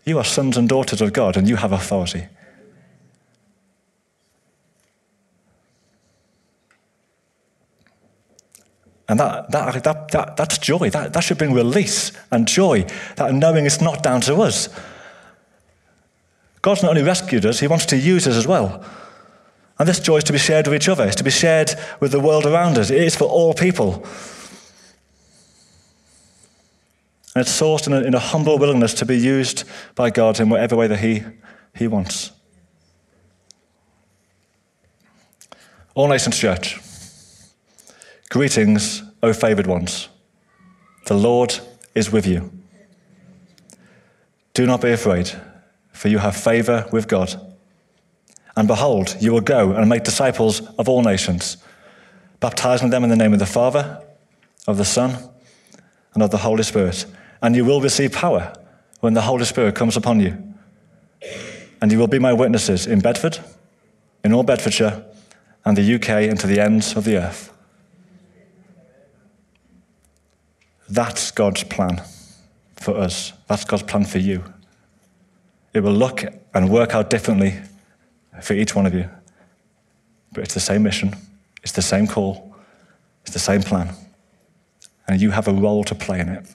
You 0.05 0.17
are 0.17 0.23
sons 0.23 0.57
and 0.57 0.67
daughters 0.67 1.01
of 1.01 1.13
God, 1.13 1.37
and 1.37 1.47
you 1.47 1.57
have 1.57 1.71
authority. 1.71 2.27
And 9.09 9.19
that, 9.19 9.51
that, 9.51 9.83
that, 9.83 10.11
that, 10.11 10.37
that's 10.37 10.57
joy. 10.59 10.91
That, 10.91 11.13
that 11.13 11.21
should 11.21 11.39
bring 11.39 11.53
release 11.53 12.11
and 12.31 12.47
joy, 12.47 12.85
that 13.15 13.33
knowing 13.33 13.65
it's 13.65 13.81
not 13.81 14.03
down 14.03 14.21
to 14.21 14.35
us. 14.35 14.69
God's 16.61 16.83
not 16.83 16.89
only 16.89 17.01
rescued 17.01 17.45
us, 17.45 17.59
He 17.59 17.67
wants 17.67 17.87
to 17.87 17.97
use 17.97 18.27
us 18.27 18.35
as 18.35 18.45
well. 18.45 18.85
And 19.79 19.87
this 19.87 19.99
joy 19.99 20.17
is 20.17 20.25
to 20.25 20.33
be 20.33 20.37
shared 20.37 20.67
with 20.67 20.75
each 20.75 20.89
other, 20.89 21.05
it's 21.05 21.15
to 21.15 21.23
be 21.23 21.31
shared 21.31 21.73
with 21.99 22.11
the 22.11 22.19
world 22.19 22.45
around 22.45 22.77
us. 22.77 22.91
It 22.91 23.01
is 23.01 23.15
for 23.15 23.25
all 23.25 23.53
people. 23.53 24.05
And 27.39 27.47
it's 27.47 27.57
sourced 27.57 27.87
in 27.87 27.93
a, 27.93 28.01
in 28.01 28.13
a 28.13 28.19
humble 28.19 28.57
willingness 28.57 28.93
to 28.95 29.05
be 29.05 29.17
used 29.17 29.63
by 29.95 30.09
God 30.09 30.41
in 30.41 30.49
whatever 30.49 30.75
way 30.75 30.87
that 30.87 30.99
He, 30.99 31.23
he 31.73 31.87
wants. 31.87 32.31
All 35.95 36.09
Nations 36.09 36.37
Church. 36.37 36.81
Greetings, 38.29 39.03
O 39.23 39.31
favored 39.31 39.67
ones. 39.67 40.09
The 41.05 41.13
Lord 41.13 41.57
is 41.95 42.11
with 42.11 42.27
you. 42.27 42.51
Do 44.53 44.65
not 44.65 44.81
be 44.81 44.91
afraid, 44.91 45.31
for 45.93 46.09
you 46.09 46.17
have 46.17 46.35
favor 46.35 46.89
with 46.91 47.07
God. 47.07 47.55
And 48.57 48.67
behold, 48.67 49.15
you 49.21 49.31
will 49.31 49.39
go 49.39 49.71
and 49.71 49.87
make 49.87 50.03
disciples 50.03 50.59
of 50.75 50.89
all 50.89 51.03
nations, 51.03 51.55
baptizing 52.41 52.89
them 52.89 53.05
in 53.05 53.09
the 53.09 53.15
name 53.15 53.31
of 53.31 53.39
the 53.39 53.45
Father, 53.45 54.03
of 54.67 54.75
the 54.75 54.83
Son, 54.83 55.15
and 56.13 56.21
of 56.21 56.31
the 56.31 56.39
Holy 56.39 56.63
Spirit. 56.63 57.05
And 57.41 57.55
you 57.55 57.65
will 57.65 57.81
receive 57.81 58.11
power 58.11 58.53
when 58.99 59.13
the 59.13 59.21
Holy 59.21 59.45
Spirit 59.45 59.75
comes 59.75 59.95
upon 59.95 60.19
you. 60.19 60.37
And 61.81 61.91
you 61.91 61.97
will 61.97 62.07
be 62.07 62.19
my 62.19 62.33
witnesses 62.33 62.85
in 62.85 62.99
Bedford, 62.99 63.39
in 64.23 64.33
all 64.33 64.43
Bedfordshire, 64.43 65.05
and 65.63 65.77
the 65.77 65.95
UK, 65.95 66.09
and 66.29 66.39
to 66.39 66.47
the 66.47 66.59
ends 66.59 66.95
of 66.95 67.05
the 67.05 67.17
earth. 67.17 67.53
That's 70.89 71.31
God's 71.31 71.63
plan 71.63 72.01
for 72.75 72.97
us. 72.97 73.33
That's 73.47 73.63
God's 73.63 73.83
plan 73.83 74.05
for 74.05 74.17
you. 74.17 74.43
It 75.73 75.81
will 75.81 75.93
look 75.93 76.23
and 76.53 76.69
work 76.69 76.95
out 76.95 77.09
differently 77.09 77.59
for 78.41 78.53
each 78.53 78.75
one 78.75 78.85
of 78.85 78.93
you. 78.93 79.09
But 80.33 80.43
it's 80.43 80.53
the 80.53 80.59
same 80.59 80.83
mission, 80.83 81.15
it's 81.63 81.71
the 81.71 81.81
same 81.81 82.07
call, 82.07 82.55
it's 83.21 83.33
the 83.33 83.39
same 83.39 83.61
plan. 83.61 83.93
And 85.07 85.21
you 85.21 85.31
have 85.31 85.47
a 85.47 85.53
role 85.53 85.83
to 85.85 85.95
play 85.95 86.19
in 86.19 86.29
it. 86.29 86.47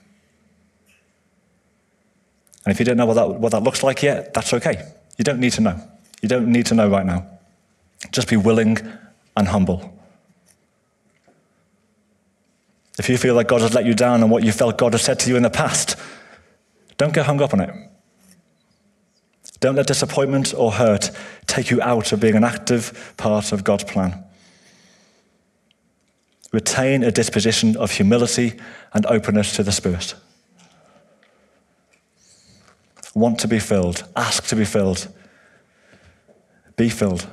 And 2.65 2.73
if 2.73 2.79
you 2.79 2.85
don't 2.85 2.97
know 2.97 3.07
what 3.07 3.15
that, 3.15 3.29
what 3.29 3.53
that 3.53 3.63
looks 3.63 3.83
like 3.83 4.03
yet, 4.03 4.33
that's 4.33 4.53
okay. 4.55 4.93
You 5.19 5.25
don't 5.25 5.41
need 5.41 5.53
to 5.53 5.61
know. 5.61 5.81
You 6.23 6.29
don't 6.29 6.49
need 6.49 6.67
to 6.67 6.75
know 6.75 6.89
right 6.89 7.05
now. 7.05 7.27
Just 8.11 8.29
be 8.29 8.37
willing 8.37 8.79
and 9.37 9.49
humble. 9.49 9.93
If 12.99 13.09
you 13.09 13.19
feel 13.19 13.35
like 13.35 13.49
God 13.49 13.61
has 13.61 13.75
let 13.75 13.85
you 13.85 13.95
down 13.95 14.23
on 14.23 14.31
what 14.31 14.45
you 14.45 14.53
felt 14.53 14.79
God 14.79 14.93
has 14.93 15.03
said 15.03 15.19
to 15.21 15.31
you 15.31 15.37
in 15.37 15.43
the 15.43 15.51
past, 15.51 15.97
don't 16.97 17.13
get 17.13 17.27
hung 17.27 17.43
up 17.43 17.53
on 17.53 17.61
it. 17.61 17.75
Don't 19.61 19.77
let 19.77 19.87
disappointment 19.87 20.55
or 20.57 20.73
hurt 20.73 21.11
take 21.47 21.71
you 21.71 21.81
out 21.83 22.13
of 22.13 22.21
being 22.21 22.37
an 22.37 22.45
active 22.45 23.15
part 23.17 23.53
of 23.53 23.65
God's 23.65 23.85
plan. 23.85 24.25
Retain 26.53 27.03
a 27.03 27.11
disposition 27.11 27.77
of 27.77 27.91
humility 27.91 28.61
and 28.93 29.05
openness 29.07 29.57
to 29.57 29.63
the 29.63 29.73
Spirit. 29.73 30.15
Want 33.15 33.39
to 33.41 33.49
be 33.49 33.61
filled, 33.61 34.05
ask 34.17 34.47
to 34.49 34.57
be 34.57 34.65
filled, 34.65 35.09
be 36.77 36.89
filled. 36.89 37.27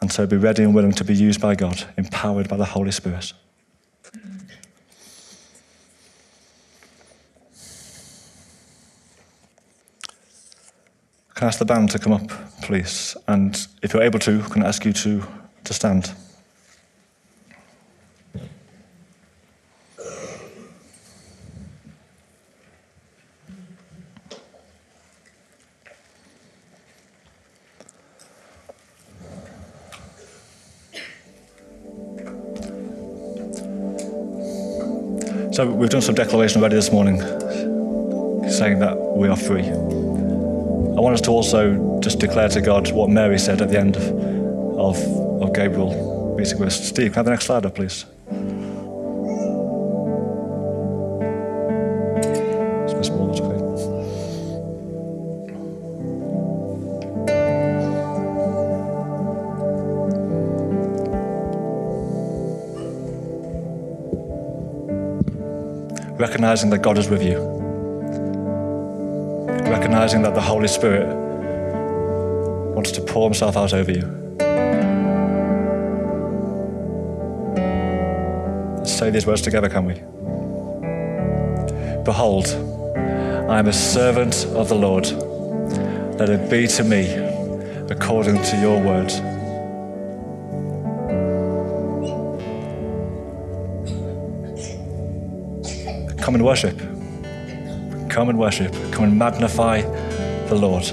And 0.00 0.12
so 0.12 0.26
be 0.26 0.36
ready 0.36 0.62
and 0.62 0.74
willing 0.74 0.92
to 0.92 1.04
be 1.04 1.14
used 1.14 1.40
by 1.40 1.54
God, 1.54 1.84
empowered 1.96 2.48
by 2.48 2.56
the 2.56 2.66
Holy 2.66 2.92
Spirit. 2.92 3.32
Can 11.34 11.44
I 11.44 11.46
ask 11.46 11.58
the 11.58 11.64
band 11.64 11.90
to 11.92 11.98
come 11.98 12.12
up, 12.12 12.28
please? 12.62 13.16
And 13.28 13.66
if 13.82 13.94
you're 13.94 14.02
able 14.02 14.18
to, 14.20 14.42
can 14.42 14.62
I 14.62 14.68
ask 14.68 14.84
you 14.84 14.92
to, 14.92 15.22
to 15.64 15.72
stand? 15.72 16.12
So 35.58 35.66
we've 35.66 35.90
done 35.90 36.02
some 36.02 36.14
declaration 36.14 36.60
already 36.60 36.76
this 36.76 36.92
morning, 36.92 37.18
saying 38.48 38.78
that 38.78 38.96
we 39.16 39.26
are 39.26 39.34
free. 39.34 39.64
I 39.64 41.00
want 41.00 41.14
us 41.14 41.20
to 41.22 41.32
also 41.32 41.98
just 41.98 42.20
declare 42.20 42.48
to 42.50 42.60
God 42.60 42.92
what 42.92 43.10
Mary 43.10 43.40
said 43.40 43.60
at 43.60 43.68
the 43.68 43.76
end 43.76 43.96
of, 43.96 44.04
of, 44.78 44.96
of 45.42 45.52
Gabriel 45.52 46.36
meeting 46.38 46.60
with. 46.60 46.72
Steve, 46.72 47.10
can 47.10 47.14
I 47.14 47.18
have 47.18 47.24
the 47.24 47.30
next 47.32 47.46
slide 47.46 47.66
up, 47.66 47.74
please? 47.74 48.04
Recognizing 66.48 66.70
that 66.70 66.78
God 66.78 66.96
is 66.96 67.10
with 67.10 67.22
you, 67.22 67.38
recognizing 69.70 70.22
that 70.22 70.34
the 70.34 70.40
Holy 70.40 70.66
Spirit 70.66 71.06
wants 72.74 72.90
to 72.92 73.02
pour 73.02 73.24
Himself 73.24 73.54
out 73.54 73.74
over 73.74 73.92
you. 73.92 74.00
Let's 78.78 78.96
say 78.96 79.10
these 79.10 79.26
words 79.26 79.42
together, 79.42 79.68
can 79.68 79.84
we? 79.84 79.92
Behold, 82.04 82.46
I 83.50 83.58
am 83.58 83.66
a 83.66 83.72
servant 83.74 84.46
of 84.56 84.70
the 84.70 84.74
Lord. 84.74 85.06
Let 86.18 86.30
it 86.30 86.48
be 86.48 86.66
to 86.66 86.82
me 86.82 87.12
according 87.90 88.42
to 88.42 88.56
your 88.58 88.80
word. 88.80 89.12
Come 96.28 96.34
and 96.34 96.44
worship. 96.44 96.78
Come 98.10 98.28
and 98.28 98.38
worship. 98.38 98.70
Come 98.92 99.04
and 99.04 99.18
magnify 99.18 99.80
the 99.80 100.56
Lord. 100.56 100.84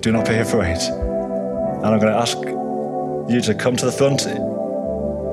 Do 0.00 0.12
not 0.12 0.28
be 0.28 0.36
afraid. 0.36 0.78
And 0.78 1.84
I'm 1.84 1.98
going 1.98 2.12
to 2.12 2.16
ask 2.16 2.38
you 3.28 3.40
to 3.40 3.54
come 3.58 3.74
to 3.74 3.84
the 3.84 3.90
front. 3.90 4.24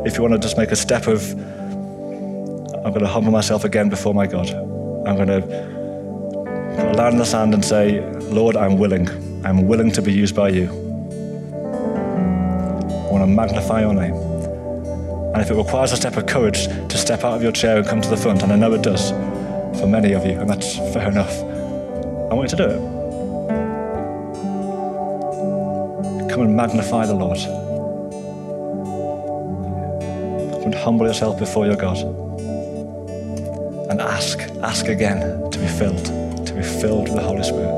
If 0.07 0.17
you 0.17 0.23
want 0.23 0.33
to 0.33 0.39
just 0.39 0.57
make 0.57 0.71
a 0.71 0.75
step 0.75 1.05
of, 1.05 1.21
I'm 2.83 2.89
going 2.91 3.01
to 3.01 3.07
humble 3.07 3.31
myself 3.31 3.65
again 3.65 3.89
before 3.89 4.15
my 4.15 4.25
God. 4.25 4.49
I'm 4.49 5.15
going 5.15 5.27
to 5.27 5.41
put 6.75 6.87
a 6.87 6.93
line 6.93 7.11
in 7.11 7.19
the 7.19 7.25
sand 7.25 7.53
and 7.53 7.63
say, 7.63 8.01
Lord, 8.31 8.57
I'm 8.57 8.79
willing. 8.79 9.09
I'm 9.45 9.67
willing 9.67 9.91
to 9.91 10.01
be 10.01 10.11
used 10.11 10.35
by 10.35 10.49
you. 10.49 10.69
I 12.89 13.11
want 13.11 13.21
to 13.21 13.27
magnify 13.27 13.81
your 13.81 13.93
name. 13.93 14.22
And 15.33 15.41
if 15.41 15.49
it 15.49 15.55
requires 15.55 15.91
a 15.91 15.97
step 15.97 16.15
of 16.15 16.27
courage 16.27 16.67
to 16.67 16.97
step 16.97 17.23
out 17.23 17.33
of 17.33 17.41
your 17.41 17.51
chair 17.51 17.77
and 17.77 17.87
come 17.87 18.01
to 18.01 18.09
the 18.09 18.17
front, 18.17 18.43
and 18.43 18.53
I 18.53 18.55
know 18.55 18.71
it 18.73 18.83
does 18.83 19.09
for 19.79 19.87
many 19.87 20.13
of 20.13 20.25
you, 20.25 20.39
and 20.39 20.47
that's 20.47 20.77
fair 20.93 21.09
enough, 21.09 21.41
I 22.29 22.35
want 22.35 22.51
you 22.51 22.57
to 22.57 22.63
do 22.63 22.69
it. 22.69 22.79
Come 26.29 26.41
and 26.41 26.55
magnify 26.55 27.07
the 27.07 27.15
Lord. 27.15 27.39
Come 30.51 30.65
and 30.65 30.75
humble 30.75 31.07
yourself 31.07 31.39
before 31.39 31.65
your 31.65 31.77
God. 31.77 31.97
And 33.89 33.99
ask, 34.01 34.39
ask 34.61 34.87
again 34.87 35.49
to 35.49 35.59
be 35.59 35.67
filled, 35.67 36.05
to 36.45 36.53
be 36.53 36.61
filled 36.61 37.09
with 37.09 37.15
the 37.15 37.23
Holy 37.23 37.43
Spirit. 37.43 37.72